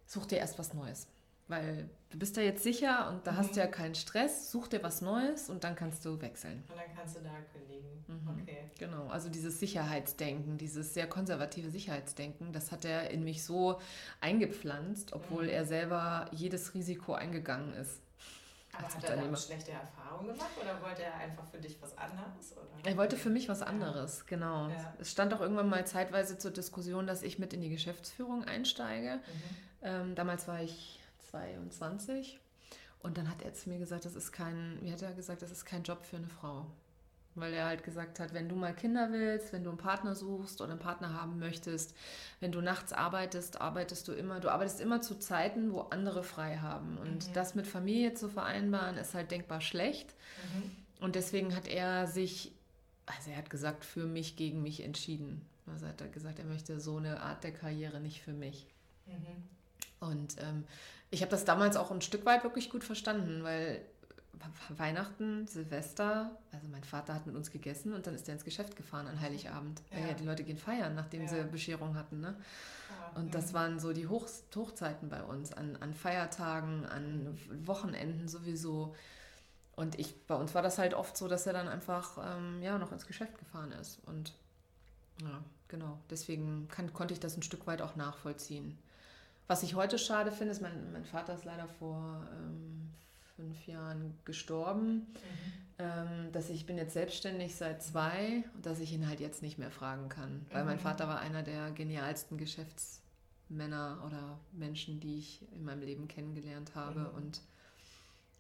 such 0.07 0.27
dir 0.27 0.39
erst 0.39 0.59
was 0.59 0.73
Neues. 0.73 1.09
Weil 1.47 1.91
du 2.11 2.19
bist 2.19 2.37
da 2.37 2.41
jetzt 2.41 2.63
sicher 2.63 3.11
und 3.11 3.27
da 3.27 3.33
mhm. 3.33 3.37
hast 3.37 3.57
du 3.57 3.61
ja 3.61 3.67
keinen 3.67 3.95
Stress, 3.95 4.51
such 4.51 4.69
dir 4.69 4.83
was 4.83 5.03
Neues 5.03 5.51
und 5.51 5.65
dann 5.65 5.77
kannst 5.77 6.05
du 6.05 6.21
wechseln. 6.21 6.65
Und 6.69 6.77
dann 6.77 6.97
kannst 6.97 7.17
du 7.17 7.21
da 7.21 7.31
kündigen. 7.53 8.05
Mhm. 8.07 8.43
Okay. 8.43 8.71
Genau, 8.79 9.09
also 9.09 9.29
dieses 9.29 9.61
Sicherheitsdenken, 9.61 10.57
dieses 10.57 10.95
sehr 10.95 11.07
konservative 11.07 11.71
Sicherheitsdenken, 11.71 12.53
das 12.53 12.73
hat 12.73 12.85
er 12.85 13.11
in 13.11 13.25
mich 13.25 13.45
so 13.45 13.81
eingepflanzt, 14.21 15.13
obwohl 15.13 15.45
mhm. 15.45 15.51
er 15.51 15.65
selber 15.67 16.27
jedes 16.33 16.75
Risiko 16.75 17.15
eingegangen 17.15 17.75
ist. 17.75 18.01
Aber 18.77 18.89
hat 18.89 19.05
er 19.05 19.17
damit 19.17 19.39
schlechte 19.39 19.71
Erfahrungen 19.71 20.33
gemacht 20.33 20.51
oder 20.61 20.83
wollte 20.83 21.03
er 21.05 21.15
einfach 21.15 21.47
für 21.47 21.59
dich 21.59 21.81
was 21.81 21.97
anderes? 21.97 22.57
Oder? 22.57 22.91
Er 22.91 22.97
wollte 22.97 23.17
für 23.17 23.31
mich 23.31 23.49
was 23.49 23.63
anderes, 23.63 24.21
ja. 24.21 24.25
genau. 24.27 24.69
Ja. 24.69 24.95
Es 24.99 25.13
stand 25.13 25.33
auch 25.33 25.41
irgendwann 25.41 25.69
mal 25.69 25.87
zeitweise 25.87 26.39
zur 26.39 26.51
Diskussion, 26.51 27.07
dass 27.07 27.23
ich 27.23 27.39
mit 27.39 27.53
in 27.53 27.61
die 27.61 27.71
Geschäftsführung 27.71 28.45
einsteige. 28.45 29.17
Mhm. 29.17 29.21
Ähm, 29.83 30.15
damals 30.15 30.49
war 30.49 30.61
ich 30.61 31.01
22 31.35 32.41
und 33.01 33.19
dann 33.19 33.29
hat 33.29 33.43
er 33.43 33.53
zu 33.53 33.69
mir 33.69 33.79
gesagt, 33.79 34.05
das 34.05 34.15
ist 34.15 34.33
kein, 34.33 34.79
wie 34.81 34.93
hat 34.93 35.03
er 35.03 35.13
gesagt, 35.13 35.43
das 35.43 35.51
ist 35.51 35.65
kein 35.65 35.83
Job 35.83 36.05
für 36.05 36.17
eine 36.17 36.29
Frau. 36.29 36.67
Weil 37.35 37.53
er 37.53 37.67
halt 37.67 37.83
gesagt 37.83 38.21
hat, 38.21 38.33
wenn 38.33 38.49
du 38.49 38.55
mal 38.55 38.73
Kinder 38.73 39.11
willst, 39.11 39.53
wenn 39.53 39.65
du 39.65 39.71
einen 39.71 39.79
Partner 39.79 40.15
suchst 40.15 40.61
oder 40.61 40.71
einen 40.71 40.81
Partner 40.81 41.13
haben 41.13 41.41
möchtest, 41.41 41.97
wenn 42.39 42.53
du 42.53 42.61
nachts 42.61 42.93
arbeitest, 42.93 43.61
arbeitest 43.61 44.07
du 44.07 44.13
immer, 44.13 44.39
du 44.39 44.51
arbeitest 44.51 44.81
immer 44.81 45.03
zu 45.03 45.17
Zeiten, 45.17 45.73
wo 45.73 45.81
andere 45.81 46.23
frei 46.23 46.59
haben. 46.59 46.97
Und 46.97 47.29
mhm. 47.29 47.33
das 47.35 47.57
mit 47.57 47.67
Familie 47.67 48.15
zu 48.15 48.29
vereinbaren, 48.29 48.97
ist 48.97 49.15
halt 49.15 49.33
denkbar 49.33 49.61
schlecht. 49.61 50.15
Mhm. 50.55 50.71
Und 51.05 51.17
deswegen 51.17 51.57
hat 51.57 51.67
er 51.67 52.07
sich, 52.07 52.53
also 53.07 53.33
er 53.33 53.39
hat 53.39 53.51
gesagt, 53.51 53.85
für 53.85 54.07
mich 54.07 54.37
gegen 54.37 54.63
mich 54.63 54.85
entschieden. 54.85 55.45
Also 55.67 55.89
hat 55.89 56.01
er 56.01 56.09
gesagt, 56.09 56.39
er 56.39 56.45
möchte 56.45 56.79
so 56.81 56.99
eine 56.99 57.21
Art 57.21 57.43
der 57.43 57.53
Karriere 57.53 58.01
nicht 58.01 58.23
für 58.23 58.33
mich. 58.33 58.67
Mhm. 59.07 60.07
Und 60.09 60.37
ähm, 60.39 60.65
ich 61.15 61.23
habe 61.23 61.31
das 61.31 61.45
damals 61.45 61.77
auch 61.77 61.93
ein 61.93 62.03
Stück 62.03 62.27
weit 62.27 62.43
wirklich 62.43 62.71
gut 62.71 62.83
verstanden, 62.83 63.45
weil 63.45 63.81
Weihnachten, 64.77 65.47
Silvester, 65.47 66.37
also 66.53 66.67
mein 66.69 66.83
Vater 66.83 67.15
hat 67.15 67.27
mit 67.27 67.37
uns 67.37 67.51
gegessen 67.51 67.95
und 67.95 68.07
dann 68.07 68.15
ist 68.15 68.29
er 68.29 68.35
ins 68.35 68.45
Geschäft 68.45 68.77
gefahren 68.77 69.07
an 69.07 69.21
Heiligabend. 69.21 69.81
Ja. 69.93 70.09
ja 70.09 70.15
die 70.15 70.25
Leute 70.25 70.43
gehen 70.43 70.59
feiern, 70.59 70.95
nachdem 70.95 71.23
ja. 71.23 71.29
sie 71.29 71.45
Bescherung 71.45 71.97
hatten. 71.97 72.21
Ne? 72.21 72.37
Ja. 72.91 73.21
Und 73.21 73.35
das 73.35 73.55
waren 73.55 73.79
so 73.79 73.93
die 73.93 74.09
Hoch 74.09 74.27
Hochzeiten 74.55 75.09
bei 75.09 75.23
uns, 75.23 75.53
an, 75.53 75.77
an 75.77 75.95
Feiertagen, 75.95 76.85
an 76.85 77.39
Wochenenden 77.65 78.27
sowieso. 78.27 78.95
Und 79.77 79.99
ich, 79.99 80.27
bei 80.27 80.35
uns 80.35 80.55
war 80.55 80.63
das 80.63 80.79
halt 80.79 80.95
oft 80.95 81.17
so, 81.17 81.29
dass 81.29 81.47
er 81.47 81.53
dann 81.53 81.69
einfach 81.69 82.19
ähm, 82.37 82.61
ja, 82.61 82.77
noch 82.79 82.91
ins 82.93 83.07
Geschäft 83.07 83.39
gefahren 83.39 83.73
ist. 83.73 84.01
Und 84.07 84.33
ja, 85.23 85.43
genau, 85.69 85.99
deswegen 86.11 86.67
kann, 86.69 86.93
konnte 86.93 87.15
ich 87.15 87.21
das 87.21 87.37
ein 87.37 87.43
Stück 87.43 87.67
weit 87.67 87.83
auch 87.83 87.95
nachvollziehen. 87.95 88.77
Was 89.47 89.63
ich 89.63 89.75
heute 89.75 89.99
schade 89.99 90.33
finde, 90.33 90.53
ist, 90.53 90.63
mein, 90.63 90.93
mein 90.93 91.05
Vater 91.05 91.35
ist 91.35 91.45
leider 91.45 91.69
vor 91.69 92.27
ähm, 92.33 92.91
fünf 93.37 93.67
Jahren 93.67 94.19
gestorben. 94.25 94.95
Mhm. 94.95 95.65
Ähm, 95.77 96.31
dass 96.31 96.51
ich 96.51 96.67
bin 96.67 96.79
jetzt 96.79 96.93
selbstständig 96.93 97.57
seit 97.57 97.83
zwei 97.83 98.45
und 98.55 98.65
dass 98.65 98.79
ich 98.79 98.93
ihn 98.93 99.09
halt 99.09 99.19
jetzt 99.19 99.43
nicht 99.43 99.59
mehr 99.59 99.73
fragen 99.73 100.09
kann. 100.09 100.47
Weil 100.53 100.63
mhm. 100.63 100.69
mein 100.69 100.79
Vater 100.79 101.09
war 101.09 101.19
einer 101.19 101.43
der 101.43 101.73
genialsten 101.73 102.39
Geschäftsmänner 102.39 104.01
oder 104.07 104.39
Menschen, 104.53 105.01
die 105.01 105.19
ich 105.19 105.43
in 105.53 105.65
meinem 105.65 105.83
Leben 105.83 106.07
kennengelernt 106.07 106.77
habe. 106.77 107.01
Mhm. 107.01 107.17
Und 107.17 107.41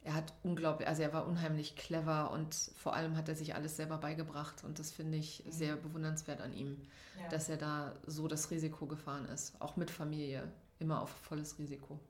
er 0.04 0.14
hat 0.14 0.32
unglaublich, 0.44 0.86
also 0.86 1.02
er 1.02 1.12
war 1.12 1.26
unheimlich 1.26 1.74
clever 1.74 2.30
und 2.30 2.54
vor 2.76 2.94
allem 2.94 3.16
hat 3.16 3.28
er 3.28 3.34
sich 3.34 3.56
alles 3.56 3.76
selber 3.76 3.98
beigebracht. 3.98 4.62
Und 4.62 4.78
das 4.78 4.92
finde 4.92 5.18
ich 5.18 5.44
mhm. 5.44 5.50
sehr 5.50 5.76
bewundernswert 5.76 6.40
an 6.40 6.52
ihm, 6.52 6.76
ja. 7.20 7.28
dass 7.30 7.48
er 7.48 7.56
da 7.56 7.96
so 8.06 8.28
das 8.28 8.52
Risiko 8.52 8.86
gefahren 8.86 9.24
ist. 9.24 9.60
Auch 9.60 9.74
mit 9.76 9.90
Familie, 9.90 10.52
immer 10.78 11.00
auf 11.02 11.10
volles 11.10 11.58
Risiko. 11.58 12.00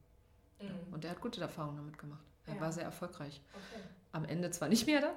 Mhm. 0.61 0.92
Und 0.92 1.04
er 1.04 1.12
hat 1.12 1.21
gute 1.21 1.40
Erfahrungen 1.40 1.76
damit 1.76 1.99
gemacht. 1.99 2.25
Er 2.47 2.56
ja. 2.56 2.61
war 2.61 2.73
sehr 2.73 2.85
erfolgreich. 2.85 3.40
Okay. 3.52 3.83
Am 4.12 4.25
Ende 4.25 4.50
zwar 4.50 4.68
nicht 4.68 4.87
mehr 4.87 5.00
dann, 5.00 5.14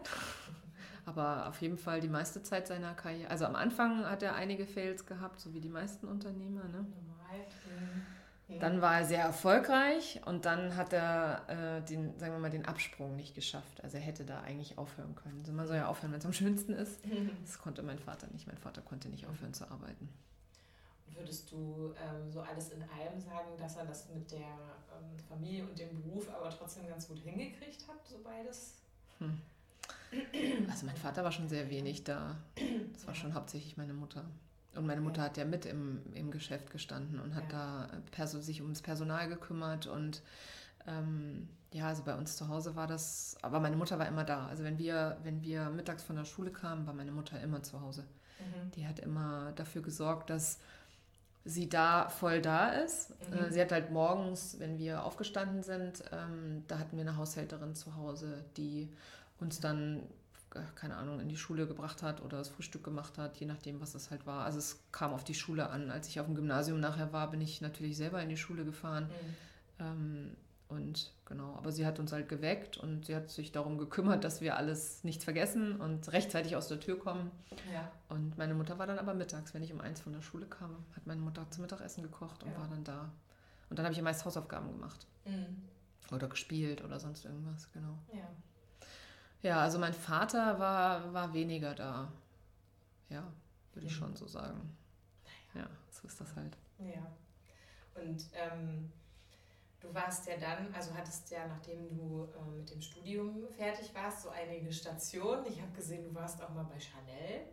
aber 1.05 1.47
auf 1.47 1.61
jeden 1.61 1.77
Fall 1.77 2.01
die 2.01 2.07
meiste 2.07 2.41
Zeit 2.41 2.67
seiner 2.67 2.93
Karriere. 2.93 3.29
Also 3.29 3.45
am 3.45 3.55
Anfang 3.55 4.05
hat 4.05 4.23
er 4.23 4.35
einige 4.35 4.65
Fails 4.65 5.05
gehabt, 5.05 5.39
so 5.39 5.53
wie 5.53 5.61
die 5.61 5.69
meisten 5.69 6.07
Unternehmer. 6.07 6.63
Ne? 6.63 6.85
Normal. 7.05 7.45
Mhm. 8.47 8.59
Dann 8.59 8.81
war 8.81 8.99
er 8.99 9.05
sehr 9.05 9.23
erfolgreich 9.23 10.21
und 10.25 10.45
dann 10.45 10.77
hat 10.77 10.93
er 10.93 11.43
äh, 11.49 11.81
den, 11.85 12.17
sagen 12.17 12.31
wir 12.31 12.39
mal, 12.39 12.49
den 12.49 12.65
Absprung 12.65 13.17
nicht 13.17 13.35
geschafft. 13.35 13.83
Also 13.83 13.97
er 13.97 14.03
hätte 14.03 14.23
da 14.23 14.39
eigentlich 14.39 14.77
aufhören 14.77 15.15
können. 15.15 15.39
Also 15.39 15.51
man 15.51 15.67
soll 15.67 15.75
ja 15.75 15.87
aufhören, 15.87 16.13
wenn 16.13 16.19
es 16.19 16.25
am 16.25 16.33
schönsten 16.33 16.73
ist. 16.73 17.01
Das 17.45 17.59
konnte 17.59 17.83
mein 17.83 17.99
Vater 17.99 18.27
nicht. 18.31 18.47
Mein 18.47 18.57
Vater 18.57 18.81
konnte 18.81 19.09
nicht 19.09 19.27
aufhören 19.27 19.53
zu 19.53 19.69
arbeiten. 19.69 20.09
Würdest 21.15 21.51
du 21.51 21.93
ähm, 22.01 22.31
so 22.31 22.41
alles 22.41 22.69
in 22.69 22.81
allem 22.81 23.19
sagen, 23.19 23.57
dass 23.57 23.77
er 23.77 23.85
das 23.85 24.09
mit 24.09 24.31
der 24.31 24.39
ähm, 24.39 25.17
Familie 25.27 25.63
und 25.63 25.77
dem 25.77 26.01
Beruf 26.01 26.29
aber 26.29 26.49
trotzdem 26.49 26.87
ganz 26.87 27.07
gut 27.07 27.19
hingekriegt 27.19 27.87
hat, 27.87 28.07
so 28.07 28.19
beides? 28.23 28.75
Hm. 29.19 29.41
Also 30.69 30.85
mein 30.85 30.95
Vater 30.95 31.23
war 31.23 31.31
schon 31.31 31.49
sehr 31.49 31.69
wenig 31.69 32.03
da. 32.03 32.37
Das 32.93 33.07
war 33.07 33.15
schon 33.15 33.33
hauptsächlich 33.33 33.77
meine 33.77 33.93
Mutter. 33.93 34.23
Und 34.75 34.85
meine 34.85 35.01
Mutter 35.01 35.23
hat 35.23 35.37
ja 35.37 35.45
mit 35.45 35.65
im, 35.65 36.01
im 36.13 36.31
Geschäft 36.31 36.69
gestanden 36.69 37.19
und 37.19 37.33
hat 37.33 37.51
ja. 37.51 37.87
da 38.15 38.27
sich 38.27 38.61
ums 38.61 38.81
Personal 38.81 39.27
gekümmert 39.27 39.87
und 39.87 40.21
ähm, 40.85 41.49
ja, 41.73 41.87
also 41.87 42.03
bei 42.03 42.15
uns 42.15 42.37
zu 42.37 42.47
Hause 42.47 42.75
war 42.75 42.87
das, 42.87 43.35
aber 43.41 43.59
meine 43.59 43.75
Mutter 43.75 43.99
war 43.99 44.07
immer 44.07 44.23
da. 44.23 44.47
Also 44.47 44.63
wenn 44.63 44.77
wir, 44.77 45.17
wenn 45.23 45.41
wir 45.41 45.69
mittags 45.69 46.03
von 46.03 46.15
der 46.15 46.25
Schule 46.25 46.51
kamen, 46.51 46.87
war 46.87 46.93
meine 46.93 47.11
Mutter 47.11 47.41
immer 47.41 47.61
zu 47.61 47.81
Hause. 47.81 48.03
Mhm. 48.39 48.71
Die 48.71 48.87
hat 48.87 48.99
immer 48.99 49.51
dafür 49.53 49.81
gesorgt, 49.81 50.29
dass 50.29 50.59
sie 51.47 51.69
da 51.69 52.09
voll 52.09 52.41
da 52.41 52.69
ist. 52.69 53.09
Mhm. 53.29 53.37
Äh, 53.37 53.51
sie 53.51 53.61
hat 53.61 53.71
halt 53.71 53.91
morgens, 53.91 54.59
wenn 54.59 54.77
wir 54.77 55.03
aufgestanden 55.03 55.63
sind, 55.63 56.03
ähm, 56.11 56.63
da 56.67 56.77
hatten 56.77 56.97
wir 56.97 57.01
eine 57.01 57.15
Haushälterin 57.15 57.73
zu 57.73 57.95
Hause, 57.95 58.43
die 58.57 58.89
uns 59.39 59.59
dann, 59.59 60.03
äh, 60.53 60.59
keine 60.75 60.97
Ahnung, 60.97 61.19
in 61.21 61.29
die 61.29 61.37
Schule 61.37 61.65
gebracht 61.65 62.03
hat 62.03 62.21
oder 62.21 62.37
das 62.37 62.49
Frühstück 62.49 62.83
gemacht 62.83 63.17
hat, 63.17 63.37
je 63.37 63.45
nachdem, 63.45 63.79
was 63.79 63.95
es 63.95 64.11
halt 64.11 64.25
war. 64.25 64.43
Also 64.45 64.59
es 64.59 64.79
kam 64.91 65.13
auf 65.13 65.23
die 65.23 65.35
Schule 65.35 65.69
an. 65.69 65.89
Als 65.89 66.09
ich 66.09 66.19
auf 66.19 66.25
dem 66.25 66.35
Gymnasium 66.35 66.79
nachher 66.81 67.13
war, 67.13 67.31
bin 67.31 67.39
ich 67.39 67.61
natürlich 67.61 67.95
selber 67.95 68.21
in 68.21 68.29
die 68.29 68.37
Schule 68.37 68.65
gefahren. 68.65 69.05
Mhm. 69.05 69.85
Ähm, 69.85 70.37
und 70.69 71.13
genau, 71.25 71.55
aber 71.55 71.71
sie 71.71 71.85
hat 71.85 71.99
uns 71.99 72.11
halt 72.11 72.27
geweckt 72.27 72.77
und 72.77 73.05
sie 73.05 73.15
hat 73.15 73.29
sich 73.29 73.53
darum 73.53 73.77
gekümmert, 73.77 74.25
dass 74.25 74.41
wir 74.41 74.57
alles 74.57 75.03
nicht 75.03 75.23
vergessen 75.23 75.79
und 75.79 76.11
rechtzeitig 76.11 76.57
aus 76.57 76.67
der 76.67 76.79
Tür 76.79 76.99
kommen. 76.99 77.31
Ja. 77.73 77.89
Und 78.09 78.37
meine 78.37 78.53
Mutter 78.53 78.77
war 78.77 78.85
dann 78.85 78.99
aber 78.99 79.13
mittags, 79.13 79.53
wenn 79.53 79.63
ich 79.63 79.71
um 79.71 79.79
eins 79.79 80.01
von 80.01 80.11
der 80.11 80.21
Schule 80.21 80.45
kam, 80.45 80.75
hat 80.95 81.07
meine 81.07 81.21
Mutter 81.21 81.49
zum 81.51 81.61
Mittagessen 81.61 82.03
gekocht 82.03 82.43
und 82.43 82.51
ja. 82.51 82.59
war 82.59 82.67
dann 82.67 82.83
da. 82.83 83.11
Und 83.69 83.79
dann 83.79 83.85
habe 83.85 83.93
ich 83.93 83.97
ja 83.97 84.03
meist 84.03 84.25
Hausaufgaben 84.25 84.71
gemacht. 84.71 85.07
Mhm. 85.25 85.63
Oder 86.11 86.27
gespielt 86.27 86.83
oder 86.83 86.99
sonst 86.99 87.23
irgendwas, 87.25 87.71
genau. 87.71 87.97
Ja. 88.13 88.29
Ja, 89.41 89.61
also 89.61 89.79
mein 89.79 89.93
Vater 89.93 90.59
war, 90.59 91.13
war 91.13 91.33
weniger 91.33 91.75
da. 91.75 92.11
Ja, 93.09 93.23
würde 93.73 93.85
mhm. 93.85 93.87
ich 93.87 93.95
schon 93.95 94.15
so 94.17 94.27
sagen. 94.27 94.75
Ja, 95.53 95.69
so 95.89 96.07
ist 96.07 96.19
das 96.19 96.35
halt. 96.35 96.57
Ja. 96.79 97.07
Und 98.01 98.25
ähm, 98.33 98.91
Du 99.79 99.93
warst 99.93 100.27
ja 100.27 100.37
dann, 100.37 100.73
also 100.73 100.93
hattest 100.95 101.29
ja, 101.29 101.47
nachdem 101.47 101.95
du 101.95 102.27
äh, 102.35 102.57
mit 102.57 102.69
dem 102.69 102.81
Studium 102.81 103.47
fertig 103.55 103.93
warst, 103.93 104.23
so 104.23 104.29
einige 104.29 104.71
Stationen. 104.73 105.45
Ich 105.45 105.61
habe 105.61 105.71
gesehen, 105.71 106.03
du 106.03 106.13
warst 106.15 106.41
auch 106.41 106.49
mal 106.49 106.63
bei 106.63 106.79
Chanel. 106.79 107.47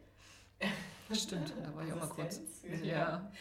Stimmt, 1.12 1.52
da 1.62 1.74
war 1.74 1.84
ich 1.84 1.92
auch 1.92 2.00
mal 2.00 2.08
kurz. 2.08 2.40
Ja. 2.82 2.86
ja. 2.86 3.32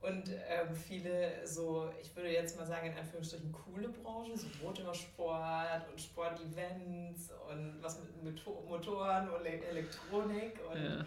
Und 0.00 0.28
ähm, 0.28 0.74
viele 0.74 1.46
so, 1.46 1.90
ich 2.00 2.14
würde 2.14 2.30
jetzt 2.30 2.58
mal 2.58 2.66
sagen, 2.66 2.92
in 2.92 2.98
Anführungsstrichen 2.98 3.50
coole 3.52 3.88
Branchen, 3.88 4.36
so 4.36 4.46
Motorsport 4.62 5.88
und 5.90 5.98
Sportevents 5.98 7.30
und 7.50 7.82
was 7.82 8.00
mit 8.22 8.46
Motoren 8.68 9.30
und 9.30 9.46
Elektronik. 9.46 10.60
Und, 10.70 10.82
ja, 10.82 11.04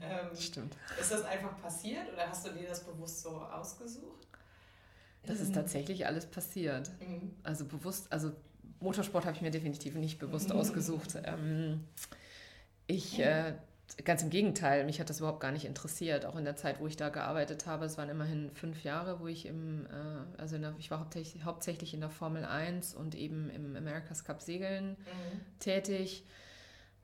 ähm, 0.00 0.36
stimmt. 0.36 0.76
Ist 1.00 1.10
das 1.10 1.24
einfach 1.24 1.60
passiert 1.60 2.12
oder 2.12 2.28
hast 2.28 2.46
du 2.46 2.52
dir 2.52 2.68
das 2.68 2.84
bewusst 2.84 3.22
so 3.22 3.30
ausgesucht? 3.30 4.25
Das 5.26 5.40
ist 5.40 5.50
mhm. 5.50 5.54
tatsächlich 5.54 6.06
alles 6.06 6.26
passiert. 6.26 6.90
Mhm. 7.00 7.32
Also 7.42 7.64
bewusst, 7.64 8.12
also 8.12 8.32
Motorsport 8.80 9.24
habe 9.24 9.36
ich 9.36 9.42
mir 9.42 9.50
definitiv 9.50 9.94
nicht 9.94 10.18
bewusst 10.18 10.50
mhm. 10.50 10.56
ausgesucht. 10.56 11.16
Ähm, 11.24 11.84
ich, 12.86 13.18
äh, 13.18 13.54
ganz 14.04 14.22
im 14.22 14.30
Gegenteil, 14.30 14.84
mich 14.84 15.00
hat 15.00 15.10
das 15.10 15.18
überhaupt 15.18 15.40
gar 15.40 15.52
nicht 15.52 15.64
interessiert. 15.64 16.26
Auch 16.26 16.36
in 16.36 16.44
der 16.44 16.56
Zeit, 16.56 16.80
wo 16.80 16.86
ich 16.86 16.96
da 16.96 17.08
gearbeitet 17.08 17.66
habe, 17.66 17.84
es 17.84 17.98
waren 17.98 18.08
immerhin 18.08 18.50
fünf 18.52 18.84
Jahre, 18.84 19.20
wo 19.20 19.26
ich 19.26 19.46
im, 19.46 19.86
äh, 19.86 20.40
also 20.40 20.58
der, 20.58 20.74
ich 20.78 20.90
war 20.90 21.00
hauptsächlich, 21.00 21.44
hauptsächlich 21.44 21.94
in 21.94 22.00
der 22.00 22.10
Formel 22.10 22.44
1 22.44 22.94
und 22.94 23.14
eben 23.14 23.50
im 23.50 23.76
America's 23.76 24.24
Cup 24.24 24.42
Segeln 24.42 24.90
mhm. 24.90 25.40
tätig. 25.60 26.24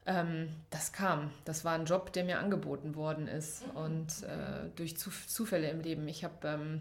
Ähm, 0.04 0.48
das 0.70 0.92
kam. 0.92 1.30
Das 1.44 1.64
war 1.64 1.74
ein 1.74 1.84
Job, 1.84 2.12
der 2.12 2.24
mir 2.24 2.40
angeboten 2.40 2.96
worden 2.96 3.28
ist. 3.28 3.66
Mhm. 3.68 3.76
Und 3.76 4.22
äh, 4.24 4.68
durch 4.76 4.96
Zufälle 4.96 5.70
im 5.70 5.80
Leben. 5.80 6.06
Ich 6.08 6.24
habe 6.24 6.48
ähm, 6.48 6.80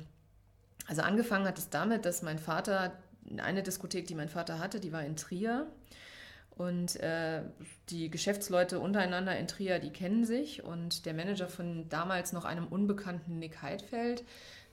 also 0.92 1.04
angefangen 1.04 1.48
hat 1.48 1.58
es 1.58 1.70
damit, 1.70 2.04
dass 2.04 2.22
mein 2.22 2.38
Vater, 2.38 2.92
eine 3.38 3.64
Diskothek, 3.64 4.08
die 4.08 4.14
mein 4.14 4.28
Vater 4.28 4.60
hatte, 4.60 4.82
die 4.82 4.92
war 4.92 5.06
in 5.06 5.16
Trier. 5.16 5.68
Und 6.50 6.98
äh, 6.98 7.44
die 7.88 8.12
Geschäftsleute 8.12 8.82
untereinander 8.82 9.38
in 9.38 9.48
Trier, 9.48 9.80
die 9.80 9.92
kennen 9.92 10.26
sich. 10.26 10.66
Und 10.66 11.06
der 11.06 11.14
Manager 11.14 11.48
von 11.48 11.88
damals 11.88 12.34
noch 12.34 12.44
einem 12.44 12.68
unbekannten 12.68 13.40
Nick 13.40 13.62
Heidfeld, 13.62 14.26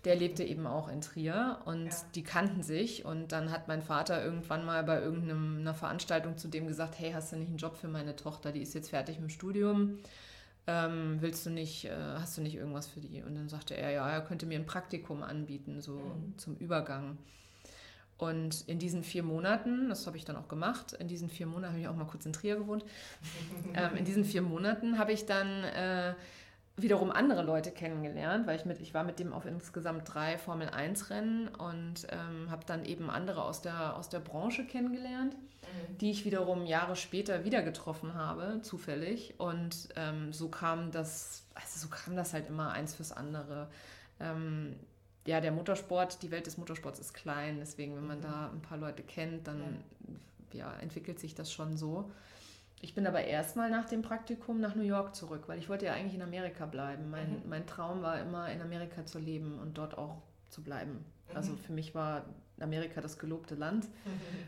der 0.05 0.17
lebte 0.17 0.43
eben 0.43 0.67
auch 0.67 0.89
in 0.89 1.03
Trier 1.03 1.61
und 1.67 1.87
ja. 1.87 1.97
die 2.17 2.25
kannten 2.25 2.65
sich. 2.65 3.05
Und 3.05 3.31
dann 3.31 3.53
hat 3.53 3.69
mein 3.69 3.83
Vater 3.83 4.21
irgendwann 4.25 4.65
mal 4.65 4.83
bei 4.83 5.01
irgendeiner 5.01 5.75
Veranstaltung 5.75 6.37
zu 6.37 6.49
dem 6.49 6.67
gesagt, 6.67 6.99
hey, 6.99 7.13
hast 7.13 7.31
du 7.31 7.37
nicht 7.37 7.51
einen 7.51 7.59
Job 7.59 7.77
für 7.77 7.87
meine 7.87 8.17
Tochter? 8.17 8.51
Die 8.51 8.63
ist 8.63 8.75
jetzt 8.75 8.91
fertig 8.91 9.21
mit 9.21 9.29
dem 9.29 9.33
Studium 9.33 10.01
ähm, 10.69 11.17
willst 11.21 11.47
du 11.47 11.51
nicht, 11.51 11.87
äh, 11.87 11.97
hast 12.19 12.37
du 12.37 12.43
nicht 12.43 12.55
irgendwas 12.55 12.87
für 12.87 13.01
die? 13.01 13.23
Und 13.23 13.35
dann 13.35 13.49
sagte 13.49 13.75
er, 13.75 13.91
ja, 13.91 14.09
er 14.09 14.21
könnte 14.21 14.45
mir 14.45 14.59
ein 14.59 14.67
Praktikum 14.67 15.23
anbieten, 15.23 15.81
so 15.81 15.95
mhm. 15.95 16.37
zum 16.37 16.57
Übergang. 16.57 17.17
Und 18.19 18.69
in 18.69 18.79
diesen 18.79 19.03
vier 19.03 19.23
Monaten, 19.23 19.89
das 19.89 20.07
habe 20.07 20.19
ich 20.19 20.27
dann 20.27 20.37
auch 20.37 20.49
gemacht, 20.49 20.93
in 20.93 21.09
diesen 21.09 21.31
vier 21.31 21.47
Monaten 21.47 21.73
habe 21.73 21.81
ich 21.81 21.89
auch 21.89 21.97
mal 21.97 22.05
kurz 22.05 22.27
in 22.27 22.35
Trier 22.35 22.57
gewohnt, 22.57 22.85
ähm, 23.75 23.97
in 23.97 24.05
diesen 24.05 24.25
vier 24.25 24.43
Monaten 24.43 24.99
habe 24.99 25.13
ich 25.13 25.25
dann 25.25 25.65
äh, 25.65 26.15
wiederum 26.77 27.11
andere 27.11 27.43
Leute 27.43 27.71
kennengelernt, 27.71 28.47
weil 28.47 28.57
ich 28.57 28.67
mit, 28.67 28.79
ich 28.81 28.93
war 28.93 29.05
mit 29.05 29.19
dem 29.19 29.33
auf 29.33 29.47
insgesamt 29.47 30.13
drei 30.13 30.37
Formel 30.37 30.69
1 30.69 31.09
Rennen 31.09 31.49
und 31.49 32.07
ähm, 32.11 32.51
habe 32.51 32.67
dann 32.67 32.85
eben 32.85 33.09
andere 33.09 33.43
aus 33.43 33.63
der, 33.63 33.97
aus 33.97 34.11
der 34.11 34.21
Branche 34.21 34.67
kennengelernt, 34.67 35.35
mhm. 35.69 35.99
die 35.99 36.11
ich 36.11 36.25
wiederum 36.25 36.67
Jahre 36.67 36.97
später 36.97 37.45
wieder 37.45 37.63
getroffen 37.63 38.15
habe, 38.15 38.61
zufällig. 38.63 39.35
Und 39.39 39.89
ähm, 39.97 40.33
so 40.33 40.49
kam 40.49 40.91
das, 40.91 41.45
also 41.55 41.81
so 41.81 41.89
kam 41.89 42.17
das 42.17 42.33
halt 42.33 42.49
immer 42.49 42.73
eins 42.73 42.95
fürs 42.95 43.13
andere. 43.13 43.69
Ähm, 44.21 44.77
ja, 45.27 45.41
der 45.41 45.53
Motorsport, 45.53 46.23
die 46.23 46.31
Welt 46.31 46.47
des 46.47 46.57
Motorsports 46.57 47.01
ist 47.01 47.13
klein, 47.13 47.59
deswegen, 47.61 47.97
wenn 47.97 48.07
man 48.07 48.19
mhm. 48.19 48.23
da 48.23 48.51
ein 48.51 48.63
paar 48.63 48.79
Leute 48.79 49.03
kennt, 49.03 49.47
dann 49.47 49.85
ja. 50.53 50.73
ja 50.73 50.73
entwickelt 50.81 51.19
sich 51.21 51.35
das 51.35 51.53
schon 51.53 51.77
so. 51.77 52.11
Ich 52.81 52.95
bin 52.95 53.07
aber 53.07 53.25
erstmal 53.25 53.71
nach 53.71 53.87
dem 53.87 54.03
Praktikum 54.03 54.61
nach 54.61 54.75
New 54.75 54.83
York 54.83 55.15
zurück, 55.15 55.45
weil 55.47 55.59
ich 55.59 55.69
wollte 55.69 55.87
ja 55.87 55.95
eigentlich 55.95 56.15
in 56.15 56.23
Amerika 56.23 56.65
bleiben. 56.65 57.11
Mein, 57.11 57.43
mhm. 57.43 57.49
mein 57.49 57.67
Traum 57.67 58.03
war 58.03 58.21
immer, 58.21 58.51
in 58.51 58.63
Amerika 58.63 59.05
zu 59.05 59.19
leben 59.19 59.59
und 59.59 59.77
dort 59.77 59.99
auch 59.99 60.23
zu 60.49 60.63
bleiben. 60.63 60.93
Mhm. 60.93 61.37
Also 61.37 61.57
für 61.57 61.73
mich 61.73 61.95
war 61.95 62.25
Amerika 62.63 63.01
das 63.01 63.19
gelobte 63.19 63.55
Land, 63.55 63.87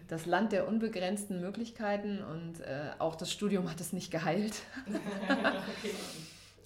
das 0.09 0.27
Land 0.27 0.53
der 0.53 0.69
unbegrenzten 0.69 1.41
Möglichkeiten 1.41 2.23
und 2.23 2.61
äh, 2.61 2.91
auch 2.99 3.15
das 3.15 3.33
Studium 3.33 3.71
hat 3.71 3.81
es 3.81 3.93
nicht 3.93 4.11
geheilt. 4.11 4.63
okay. 4.87 5.95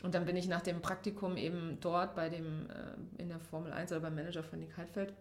Und 0.02 0.14
dann 0.14 0.26
bin 0.26 0.36
ich 0.36 0.48
nach 0.48 0.60
dem 0.60 0.82
Praktikum 0.82 1.36
eben 1.36 1.78
dort 1.80 2.14
bei 2.14 2.28
dem, 2.28 2.68
äh, 2.68 3.22
in 3.22 3.28
der 3.28 3.40
Formel 3.40 3.72
1 3.72 3.90
oder 3.92 4.00
beim 4.00 4.14
Manager 4.14 4.42
von 4.42 4.60
Nick 4.60 4.76
Heidfeld, 4.76 5.14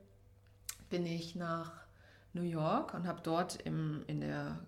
bin 0.89 1.05
ich 1.05 1.35
nach 1.35 1.71
New 2.33 2.41
York 2.41 2.93
und 2.93 3.07
habe 3.07 3.21
dort 3.23 3.61
im, 3.61 4.03
in 4.07 4.21
der 4.21 4.59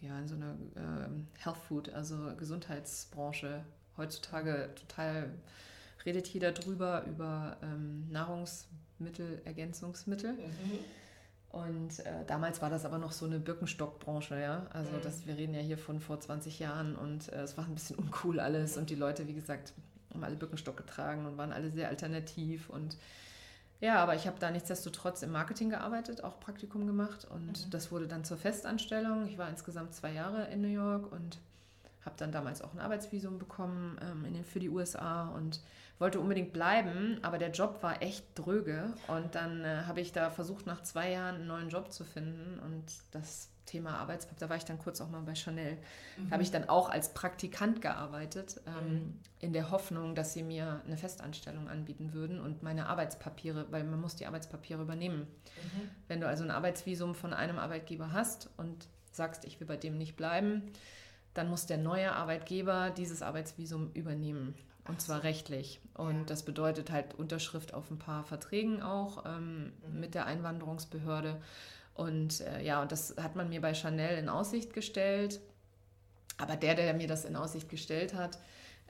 ja, 0.00 0.18
in 0.18 0.28
so 0.28 0.34
einer 0.34 0.52
äh, 0.74 1.08
Health 1.38 1.58
Food, 1.68 1.90
also 1.90 2.34
Gesundheitsbranche. 2.36 3.64
Heutzutage 3.96 4.70
total 4.74 5.30
redet 6.06 6.28
jeder 6.28 6.52
drüber, 6.52 7.04
über 7.06 7.58
ähm, 7.62 8.08
Nahrungsmittel, 9.00 9.42
Ergänzungsmittel. 9.44 10.32
Mhm. 10.32 10.78
Und 11.50 11.98
äh, 12.00 12.24
damals 12.26 12.62
war 12.62 12.70
das 12.70 12.84
aber 12.84 12.98
noch 12.98 13.10
so 13.10 13.26
eine 13.26 13.40
Birkenstockbranche, 13.40 14.40
ja. 14.40 14.66
Also 14.72 14.92
mhm. 14.92 15.02
das, 15.02 15.26
wir 15.26 15.36
reden 15.36 15.54
ja 15.54 15.60
hier 15.60 15.78
von 15.78 16.00
vor 16.00 16.20
20 16.20 16.60
Jahren 16.60 16.94
und 16.94 17.32
äh, 17.32 17.42
es 17.42 17.56
war 17.56 17.64
ein 17.64 17.74
bisschen 17.74 17.96
uncool 17.96 18.38
alles 18.38 18.76
und 18.76 18.88
die 18.90 18.94
Leute, 18.94 19.26
wie 19.26 19.34
gesagt, 19.34 19.72
haben 20.12 20.22
alle 20.22 20.36
Birkenstock 20.36 20.76
getragen 20.76 21.26
und 21.26 21.38
waren 21.38 21.52
alle 21.52 21.70
sehr 21.70 21.88
alternativ 21.88 22.70
und 22.70 22.96
ja, 23.80 23.96
aber 23.96 24.14
ich 24.14 24.26
habe 24.26 24.38
da 24.38 24.50
nichtsdestotrotz 24.50 25.22
im 25.22 25.32
Marketing 25.32 25.70
gearbeitet, 25.70 26.22
auch 26.22 26.38
Praktikum 26.38 26.86
gemacht 26.86 27.24
und 27.24 27.66
mhm. 27.66 27.70
das 27.70 27.90
wurde 27.90 28.06
dann 28.06 28.24
zur 28.24 28.36
Festanstellung. 28.36 29.26
Ich 29.26 29.38
war 29.38 29.48
insgesamt 29.48 29.94
zwei 29.94 30.12
Jahre 30.12 30.44
in 30.52 30.60
New 30.60 30.68
York 30.68 31.10
und 31.10 31.38
habe 32.04 32.16
dann 32.16 32.32
damals 32.32 32.62
auch 32.62 32.72
ein 32.72 32.80
Arbeitsvisum 32.80 33.38
bekommen 33.38 33.98
ähm, 34.02 34.24
in 34.24 34.34
den, 34.34 34.44
für 34.44 34.60
die 34.60 34.68
USA 34.68 35.28
und 35.28 35.60
wollte 35.98 36.18
unbedingt 36.18 36.52
bleiben, 36.52 37.18
aber 37.22 37.36
der 37.36 37.50
Job 37.50 37.82
war 37.82 38.02
echt 38.02 38.24
dröge 38.34 38.94
und 39.06 39.34
dann 39.34 39.64
äh, 39.64 39.82
habe 39.86 40.00
ich 40.00 40.12
da 40.12 40.30
versucht, 40.30 40.66
nach 40.66 40.82
zwei 40.82 41.10
Jahren 41.12 41.36
einen 41.36 41.46
neuen 41.46 41.68
Job 41.68 41.92
zu 41.92 42.04
finden 42.04 42.58
und 42.60 42.84
das 43.10 43.50
Thema 43.66 43.98
Arbeitspapier, 43.98 44.40
da 44.40 44.50
war 44.50 44.56
ich 44.56 44.64
dann 44.64 44.78
kurz 44.78 45.00
auch 45.00 45.10
mal 45.10 45.20
bei 45.20 45.34
Chanel. 45.34 45.74
Mhm. 46.16 46.26
Da 46.26 46.32
habe 46.32 46.42
ich 46.42 46.50
dann 46.50 46.68
auch 46.68 46.88
als 46.88 47.14
Praktikant 47.14 47.80
gearbeitet, 47.80 48.60
ähm, 48.66 48.92
mhm. 48.92 49.20
in 49.38 49.52
der 49.52 49.70
Hoffnung, 49.70 50.14
dass 50.14 50.32
sie 50.32 50.42
mir 50.42 50.80
eine 50.86 50.96
Festanstellung 50.96 51.68
anbieten 51.68 52.12
würden 52.12 52.40
und 52.40 52.62
meine 52.62 52.88
Arbeitspapiere, 52.88 53.66
weil 53.70 53.84
man 53.84 54.00
muss 54.00 54.16
die 54.16 54.26
Arbeitspapiere 54.26 54.82
übernehmen. 54.82 55.20
Mhm. 55.20 55.90
Wenn 56.08 56.20
du 56.20 56.26
also 56.26 56.42
ein 56.42 56.50
Arbeitsvisum 56.50 57.14
von 57.14 57.32
einem 57.32 57.58
Arbeitgeber 57.58 58.12
hast 58.12 58.50
und 58.56 58.88
sagst, 59.12 59.44
ich 59.44 59.60
will 59.60 59.66
bei 59.66 59.76
dem 59.76 59.98
nicht 59.98 60.16
bleiben, 60.16 60.72
dann 61.34 61.48
muss 61.48 61.66
der 61.66 61.78
neue 61.78 62.12
Arbeitgeber 62.12 62.90
dieses 62.90 63.22
Arbeitsvisum 63.22 63.92
übernehmen. 63.94 64.54
Und 64.88 65.00
zwar 65.00 65.22
rechtlich. 65.22 65.80
Und 65.94 66.18
ja. 66.18 66.24
das 66.24 66.44
bedeutet 66.44 66.90
halt 66.90 67.14
Unterschrift 67.14 67.74
auf 67.74 67.90
ein 67.90 67.98
paar 67.98 68.24
Verträgen 68.24 68.82
auch 68.82 69.24
ähm, 69.26 69.72
mhm. 69.86 70.00
mit 70.00 70.14
der 70.14 70.26
Einwanderungsbehörde. 70.26 71.40
Und 71.94 72.40
äh, 72.40 72.62
ja, 72.62 72.82
und 72.82 72.90
das 72.90 73.14
hat 73.20 73.36
man 73.36 73.48
mir 73.48 73.60
bei 73.60 73.74
Chanel 73.74 74.18
in 74.18 74.28
Aussicht 74.28 74.72
gestellt. 74.72 75.40
Aber 76.38 76.56
der, 76.56 76.74
der 76.74 76.94
mir 76.94 77.06
das 77.06 77.24
in 77.24 77.36
Aussicht 77.36 77.68
gestellt 77.68 78.14
hat, 78.14 78.38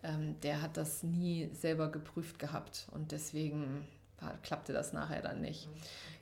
ähm, 0.03 0.41
der 0.41 0.63
hat 0.63 0.77
das 0.77 1.03
nie 1.03 1.51
selber 1.53 1.91
geprüft 1.91 2.39
gehabt. 2.39 2.87
Und 2.93 3.13
deswegen 3.13 3.87
war, 4.23 4.35
klappte 4.43 4.73
das 4.73 4.93
nachher 4.93 5.23
dann 5.23 5.41
nicht. 5.41 5.69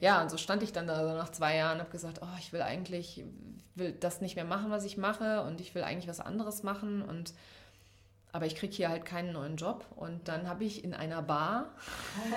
Ja, 0.00 0.22
und 0.22 0.30
so 0.30 0.36
stand 0.36 0.62
ich 0.62 0.72
dann 0.72 0.86
da 0.86 1.08
so 1.08 1.16
nach 1.16 1.30
zwei 1.30 1.56
Jahren 1.56 1.74
und 1.74 1.80
habe 1.80 1.90
gesagt, 1.90 2.20
oh, 2.22 2.38
ich 2.38 2.52
will 2.52 2.62
eigentlich, 2.62 3.24
will 3.74 3.92
das 3.92 4.20
nicht 4.20 4.36
mehr 4.36 4.44
machen, 4.44 4.70
was 4.70 4.84
ich 4.84 4.96
mache. 4.96 5.42
Und 5.42 5.60
ich 5.60 5.74
will 5.74 5.82
eigentlich 5.82 6.08
was 6.08 6.20
anderes 6.20 6.62
machen. 6.62 7.02
Und 7.02 7.32
aber 8.30 8.44
ich 8.46 8.56
kriege 8.56 8.74
hier 8.74 8.88
halt 8.90 9.04
keinen 9.04 9.32
neuen 9.32 9.56
Job. 9.56 9.86
Und 9.96 10.28
dann 10.28 10.48
habe 10.48 10.64
ich 10.64 10.84
in 10.84 10.94
einer 10.94 11.22
Bar 11.22 11.74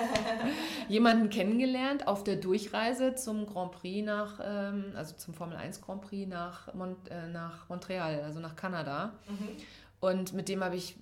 jemanden 0.87 1.29
kennengelernt 1.29 2.07
auf 2.07 2.23
der 2.23 2.37
Durchreise 2.37 3.15
zum 3.15 3.45
Grand 3.45 3.73
Prix 3.73 4.05
nach, 4.05 4.39
ähm, 4.43 4.93
also 4.95 5.15
zum 5.15 5.33
Formel 5.33 5.57
1 5.57 5.81
Grand 5.81 6.01
Prix 6.01 6.27
nach, 6.29 6.73
Mont 6.73 7.09
äh, 7.09 7.27
nach 7.27 7.67
Montreal, 7.67 8.21
also 8.23 8.39
nach 8.39 8.55
Kanada. 8.55 9.13
Mhm. 9.27 9.49
Und 9.99 10.33
mit 10.33 10.49
dem 10.49 10.63
habe 10.63 10.77
ich, 10.77 10.95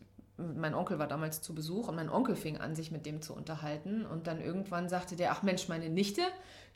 mein 0.56 0.74
Onkel 0.74 1.00
war 1.00 1.08
damals 1.08 1.42
zu 1.42 1.54
Besuch 1.54 1.88
und 1.88 1.96
mein 1.96 2.10
Onkel 2.10 2.36
fing 2.36 2.58
an, 2.58 2.76
sich 2.76 2.92
mit 2.92 3.06
dem 3.06 3.22
zu 3.22 3.34
unterhalten. 3.34 4.06
Und 4.06 4.28
dann 4.28 4.42
irgendwann 4.42 4.90
sagte 4.90 5.16
der, 5.16 5.32
ach 5.32 5.44
Mensch, 5.44 5.68
meine 5.68 5.90
Nichte, 5.90 6.22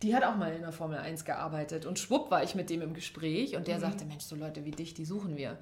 die 0.01 0.15
hat 0.15 0.23
auch 0.23 0.35
mal 0.35 0.53
in 0.53 0.61
der 0.61 0.71
Formel 0.71 0.97
1 0.97 1.25
gearbeitet. 1.25 1.85
Und 1.85 1.99
schwupp 1.99 2.29
war 2.31 2.43
ich 2.43 2.55
mit 2.55 2.69
dem 2.69 2.81
im 2.81 2.93
Gespräch 2.93 3.55
und 3.55 3.67
der 3.67 3.77
mhm. 3.77 3.81
sagte, 3.81 4.05
Mensch, 4.05 4.23
so 4.23 4.35
Leute 4.35 4.65
wie 4.65 4.71
dich, 4.71 4.93
die 4.93 5.05
suchen 5.05 5.37
wir. 5.37 5.57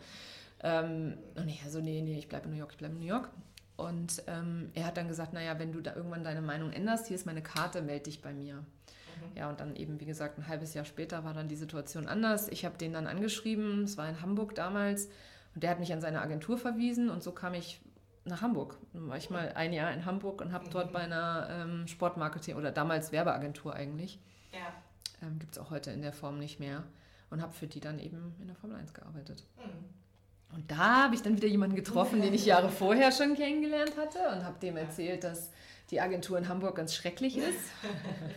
Ähm, 0.64 1.18
und 1.36 1.48
ich 1.48 1.62
so, 1.70 1.80
nee, 1.80 2.02
nee, 2.02 2.18
ich 2.18 2.28
bleibe 2.28 2.46
in 2.46 2.52
New 2.52 2.58
York, 2.58 2.72
ich 2.72 2.78
bleibe 2.78 2.96
in 2.96 3.02
New 3.02 3.08
York. 3.08 3.30
Und 3.78 4.24
ähm, 4.28 4.70
er 4.74 4.86
hat 4.86 4.98
dann 4.98 5.08
gesagt, 5.08 5.34
naja, 5.34 5.58
wenn 5.58 5.72
du 5.72 5.82
da 5.82 5.96
irgendwann 5.96 6.24
deine 6.24 6.42
Meinung 6.42 6.72
änderst, 6.72 7.08
hier 7.08 7.16
ist 7.16 7.26
meine 7.26 7.42
Karte, 7.42 7.82
melde 7.82 8.06
dich 8.06 8.22
bei 8.22 8.34
mir. 8.34 8.56
Mhm. 8.56 9.38
Ja, 9.38 9.50
und 9.50 9.60
dann 9.60 9.76
eben, 9.76 10.00
wie 10.00 10.06
gesagt, 10.06 10.38
ein 10.38 10.48
halbes 10.48 10.74
Jahr 10.74 10.86
später 10.86 11.24
war 11.24 11.34
dann 11.34 11.48
die 11.48 11.56
Situation 11.56 12.08
anders. 12.08 12.48
Ich 12.48 12.66
habe 12.66 12.78
den 12.78 12.94
dann 12.94 13.08
angeschrieben, 13.08 13.84
es 13.84 13.98
war 13.98 14.08
in 14.08 14.22
Hamburg 14.22 14.56
damals, 14.56 15.08
und 15.54 15.64
der 15.64 15.72
hat 15.72 15.80
mich 15.80 15.92
an 15.92 16.02
seine 16.02 16.22
Agentur 16.22 16.58
verwiesen 16.58 17.10
und 17.10 17.24
so 17.24 17.32
kam 17.32 17.54
ich 17.54 17.82
nach 18.26 18.42
Hamburg. 18.42 18.78
Dann 18.94 19.10
war 19.10 19.18
ich 19.18 19.30
mal 19.30 19.52
ein 19.54 19.74
Jahr 19.74 19.92
in 19.92 20.06
Hamburg 20.06 20.42
und 20.42 20.52
habe 20.54 20.66
mhm. 20.66 20.72
dort 20.72 20.92
bei 20.92 21.00
einer 21.00 21.48
ähm, 21.50 21.88
Sportmarketing 21.88 22.56
oder 22.56 22.72
damals 22.72 23.12
Werbeagentur 23.12 23.74
eigentlich. 23.74 24.20
Ja. 24.54 25.28
Ähm, 25.28 25.40
Gibt 25.40 25.54
es 25.54 25.58
auch 25.60 25.72
heute 25.72 25.92
in 25.92 26.02
der 26.02 26.14
Form 26.14 26.38
nicht 26.38 26.60
mehr. 26.60 26.84
Und 27.30 27.42
habe 27.42 27.54
für 27.54 27.68
die 27.68 27.80
dann 27.80 27.98
eben 28.00 28.36
in 28.42 28.48
der 28.48 28.56
Formel 28.56 28.78
1 28.78 28.94
gearbeitet. 28.94 29.46
Mhm. 29.58 30.56
Und 30.56 30.70
da 30.70 31.04
habe 31.04 31.16
ich 31.16 31.22
dann 31.22 31.38
wieder 31.38 31.48
jemanden 31.48 31.76
getroffen, 31.76 32.22
den 32.22 32.34
ich 32.34 32.46
Jahre 32.46 32.70
vorher 32.70 33.12
schon 33.12 33.36
kennengelernt 33.36 33.96
hatte 33.98 34.20
und 34.36 34.44
habe 34.44 34.60
dem 34.60 34.76
erzählt, 34.76 35.24
dass 35.24 35.50
die 35.92 36.02
Agentur 36.02 36.38
in 36.38 36.50
Hamburg 36.50 36.76
ganz 36.76 36.94
schrecklich 36.94 37.38
ist, 37.38 37.72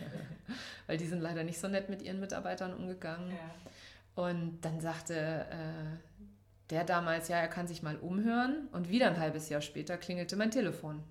weil 0.87 0.97
die 0.97 1.07
sind 1.07 1.19
leider 1.21 1.43
nicht 1.43 1.59
so 1.59 1.67
nett 1.67 1.89
mit 1.89 2.01
ihren 2.01 2.19
Mitarbeitern 2.19 2.73
umgegangen. 2.73 3.31
Ja. 3.31 4.23
Und 4.23 4.61
dann 4.61 4.79
sagte 4.79 5.45
äh, 5.51 6.23
der 6.69 6.83
damals, 6.83 7.27
ja, 7.27 7.37
er 7.37 7.47
kann 7.47 7.67
sich 7.67 7.83
mal 7.83 7.97
umhören. 7.97 8.67
Und 8.71 8.89
wieder 8.89 9.07
ein 9.07 9.19
halbes 9.19 9.49
Jahr 9.49 9.61
später 9.61 9.97
klingelte 9.97 10.35
mein 10.35 10.51
Telefon. 10.51 11.03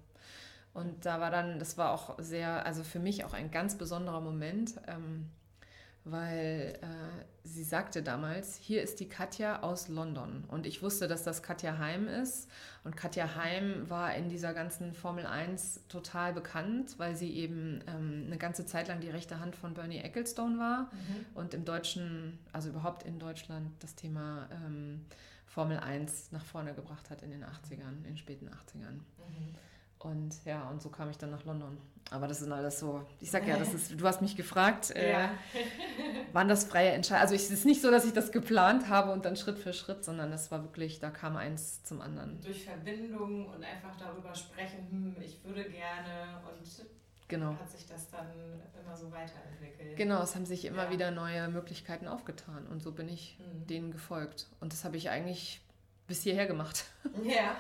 Und 0.73 1.07
da 1.07 1.21
war 1.21 1.31
dann, 1.31 1.59
das 1.59 1.79
war 1.79 1.93
auch 1.93 2.17
sehr, 2.19 2.67
also 2.67 2.83
für 2.83 2.99
mich 2.99 3.25
auch 3.25 3.33
ein 3.33 3.51
ganz 3.51 3.77
besonderer 3.77 4.21
Moment. 4.21 4.75
Ähm, 4.89 5.31
weil 6.05 6.79
äh, 6.83 7.25
sie 7.45 7.65
sagte 7.65 8.03
damals, 8.03 8.57
hier 8.57 8.83
ist 8.83 9.01
die 9.01 9.09
Katja 9.09 9.63
aus 9.63 9.89
London. 9.89 10.45
Und 10.49 10.67
ich 10.67 10.83
wusste, 10.83 11.09
dass 11.09 11.25
das 11.25 11.43
Katja 11.43 11.79
Heim 11.79 12.09
ist. 12.09 12.49
Und 12.85 12.95
Katja 12.95 13.37
Heim 13.37 13.89
war 13.89 14.15
in 14.15 14.29
dieser 14.29 14.53
ganzen 14.53 14.93
Formel 14.93 15.25
1 15.25 15.85
total 15.89 16.35
bekannt, 16.35 16.99
weil 16.99 17.17
sie 17.17 17.33
eben 17.33 17.81
ähm, 17.87 18.25
eine 18.27 18.37
ganze 18.37 18.67
Zeit 18.67 18.89
lang 18.89 19.01
die 19.01 19.09
rechte 19.09 19.41
Hand 19.41 19.57
von 19.57 19.73
Bernie 19.73 19.99
Ecclestone 19.99 20.59
war 20.59 20.91
mhm. 20.93 21.27
und 21.35 21.55
im 21.55 21.65
Deutschen, 21.65 22.39
also 22.53 22.69
überhaupt 22.69 23.05
in 23.05 23.19
Deutschland, 23.19 23.71
das 23.81 23.95
Thema 23.95 24.49
ähm, 24.53 25.07
Formel 25.55 25.79
1 25.79 26.33
nach 26.33 26.45
vorne 26.45 26.75
gebracht 26.75 27.11
hat 27.11 27.23
in 27.23 27.31
den 27.31 27.45
80ern, 27.45 27.99
in 27.99 28.03
den 28.03 28.17
späten 28.17 28.49
80ern. 28.49 28.95
Mhm. 28.95 29.55
Und 30.01 30.45
ja, 30.45 30.69
und 30.69 30.83
so 30.83 30.91
kam 30.91 31.09
ich 31.11 31.17
dann 31.17 31.31
nach 31.31 31.45
London. 31.45 31.79
Aber 32.11 32.27
das 32.27 32.41
sind 32.41 32.53
alles 32.53 32.81
so, 32.81 33.07
ich 33.21 33.31
sag 33.31 33.47
ja, 33.47 33.57
das 33.57 33.73
ist, 33.73 33.99
du 33.99 34.07
hast 34.07 34.21
mich 34.21 34.37
gefragt, 34.37 34.91
äh, 34.91 35.13
ja. 35.13 35.31
waren 36.33 36.49
das 36.49 36.65
freie 36.65 36.91
Entscheidungen? 36.91 37.23
Also 37.23 37.35
es 37.37 37.51
ist 37.51 37.65
nicht 37.65 37.81
so, 37.81 37.91
dass 37.91 38.05
ich 38.05 38.13
das 38.13 38.33
geplant 38.33 38.89
habe 38.89 39.13
und 39.13 39.25
dann 39.25 39.37
Schritt 39.37 39.59
für 39.59 39.73
Schritt, 39.73 40.05
sondern 40.05 40.31
das 40.31 40.51
war 40.51 40.63
wirklich, 40.63 40.99
da 40.99 41.11
kam 41.11 41.37
eins 41.37 41.83
zum 41.85 42.03
anderen. 42.03 42.41
Durch 42.43 42.65
Verbindung 42.65 43.47
und 43.47 43.65
einfach 43.65 43.97
darüber 43.97 44.35
sprechen, 44.35 44.87
hm, 44.91 45.17
ich 45.23 45.43
würde 45.45 45.65
gerne 45.71 46.43
und 46.53 46.67
genau. 47.29 47.53
hat 47.53 47.71
sich 47.71 47.87
das 47.87 48.09
dann 48.11 48.27
immer 48.81 48.97
so 48.97 49.11
weiterentwickelt. 49.11 49.97
Genau, 49.97 50.23
es 50.23 50.35
haben 50.35 50.47
sich 50.47 50.65
immer 50.65 50.85
ja. 50.85 50.91
wieder 50.91 51.11
neue 51.11 51.49
Möglichkeiten 51.49 52.09
aufgetan 52.09 52.67
und 52.67 52.83
so 52.83 52.93
bin 52.93 53.09
ich 53.09 53.39
mhm. 53.39 53.67
denen 53.67 53.91
gefolgt. 53.93 54.49
Und 54.61 54.73
das 54.73 54.85
habe 54.85 54.97
ich 54.97 55.11
eigentlich 55.11 55.61
bis 56.07 56.23
hierher 56.23 56.47
gemacht. 56.47 56.85
Ja. 57.23 57.57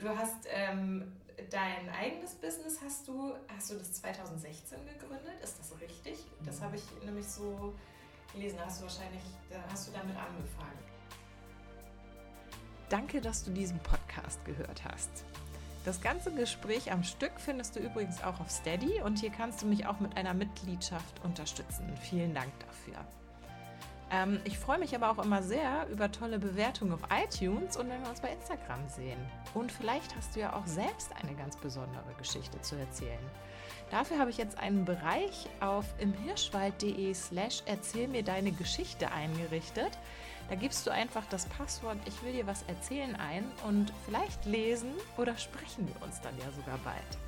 Du 0.00 0.08
hast 0.08 0.48
ähm, 0.50 1.12
dein 1.50 1.88
eigenes 1.90 2.34
Business 2.34 2.80
hast 2.84 3.06
du, 3.06 3.34
hast 3.48 3.70
du 3.70 3.74
das 3.74 3.92
2016 3.94 4.78
gegründet? 4.84 5.40
Ist 5.42 5.58
das 5.60 5.80
richtig? 5.80 6.18
Das 6.44 6.60
habe 6.60 6.76
ich 6.76 6.82
nämlich 7.04 7.26
so 7.26 7.74
gelesen. 8.32 8.58
Da 8.58 8.66
hast 8.66 8.80
du 8.80 8.84
wahrscheinlich, 8.84 9.22
da 9.48 9.62
hast 9.70 9.88
du 9.88 9.92
damit 9.92 10.16
angefangen. 10.16 10.78
Danke, 12.88 13.20
dass 13.20 13.44
du 13.44 13.50
diesen 13.52 13.78
Podcast 13.78 14.44
gehört 14.44 14.84
hast. 14.84 15.24
Das 15.84 16.00
ganze 16.00 16.30
Gespräch 16.32 16.92
am 16.92 17.02
Stück 17.02 17.32
findest 17.38 17.74
du 17.74 17.80
übrigens 17.80 18.22
auch 18.22 18.38
auf 18.38 18.50
Steady 18.50 19.00
und 19.02 19.18
hier 19.18 19.30
kannst 19.30 19.62
du 19.62 19.66
mich 19.66 19.86
auch 19.86 19.98
mit 19.98 20.16
einer 20.16 20.32
Mitgliedschaft 20.32 21.24
unterstützen. 21.24 21.92
Vielen 22.00 22.34
Dank 22.34 22.52
dafür. 22.60 23.04
Ähm, 24.12 24.40
ich 24.44 24.58
freue 24.58 24.78
mich 24.78 24.94
aber 24.94 25.10
auch 25.10 25.24
immer 25.24 25.42
sehr 25.42 25.88
über 25.90 26.12
tolle 26.12 26.38
Bewertungen 26.38 26.92
auf 26.92 27.00
iTunes 27.10 27.76
und 27.76 27.88
wenn 27.88 28.00
wir 28.00 28.10
uns 28.10 28.20
bei 28.20 28.30
Instagram 28.32 28.88
sehen. 28.88 29.18
Und 29.54 29.72
vielleicht 29.72 30.14
hast 30.14 30.36
du 30.36 30.40
ja 30.40 30.54
auch 30.54 30.66
selbst 30.66 31.10
eine 31.20 31.34
ganz 31.34 31.56
besondere 31.56 32.14
Geschichte 32.18 32.60
zu 32.60 32.76
erzählen. 32.76 33.18
Dafür 33.90 34.18
habe 34.18 34.30
ich 34.30 34.38
jetzt 34.38 34.58
einen 34.58 34.84
Bereich 34.84 35.48
auf 35.60 35.84
imhirschwald.de 35.98 37.12
slash 37.12 37.62
erzähl 37.66 38.06
mir 38.06 38.22
deine 38.22 38.52
Geschichte 38.52 39.10
eingerichtet. 39.10 39.98
Da 40.48 40.54
gibst 40.54 40.86
du 40.86 40.90
einfach 40.90 41.24
das 41.30 41.46
Passwort 41.46 41.98
Ich 42.06 42.22
will 42.22 42.32
dir 42.32 42.46
was 42.46 42.62
erzählen 42.64 43.16
ein 43.16 43.44
und 43.66 43.92
vielleicht 44.04 44.44
lesen 44.44 44.92
oder 45.16 45.36
sprechen 45.36 45.88
wir 45.88 46.02
uns 46.02 46.20
dann 46.20 46.36
ja 46.38 46.50
sogar 46.52 46.78
bald. 46.84 47.18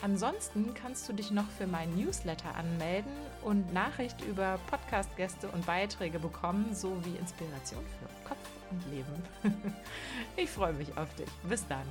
Ansonsten 0.00 0.74
kannst 0.74 1.08
du 1.08 1.12
dich 1.12 1.32
noch 1.32 1.48
für 1.50 1.66
meinen 1.66 1.96
Newsletter 1.96 2.54
anmelden 2.54 3.12
und 3.42 3.72
Nachricht 3.72 4.20
über 4.22 4.60
Podcast-Gäste 4.70 5.48
und 5.48 5.66
Beiträge 5.66 6.20
bekommen, 6.20 6.72
sowie 6.72 7.16
Inspiration 7.18 7.84
für 7.98 8.28
Kopf 8.28 8.48
und 8.70 8.90
Leben. 8.92 9.22
ich 10.36 10.50
freue 10.50 10.72
mich 10.74 10.96
auf 10.96 11.12
dich. 11.16 11.28
Bis 11.48 11.66
dann. 11.66 11.86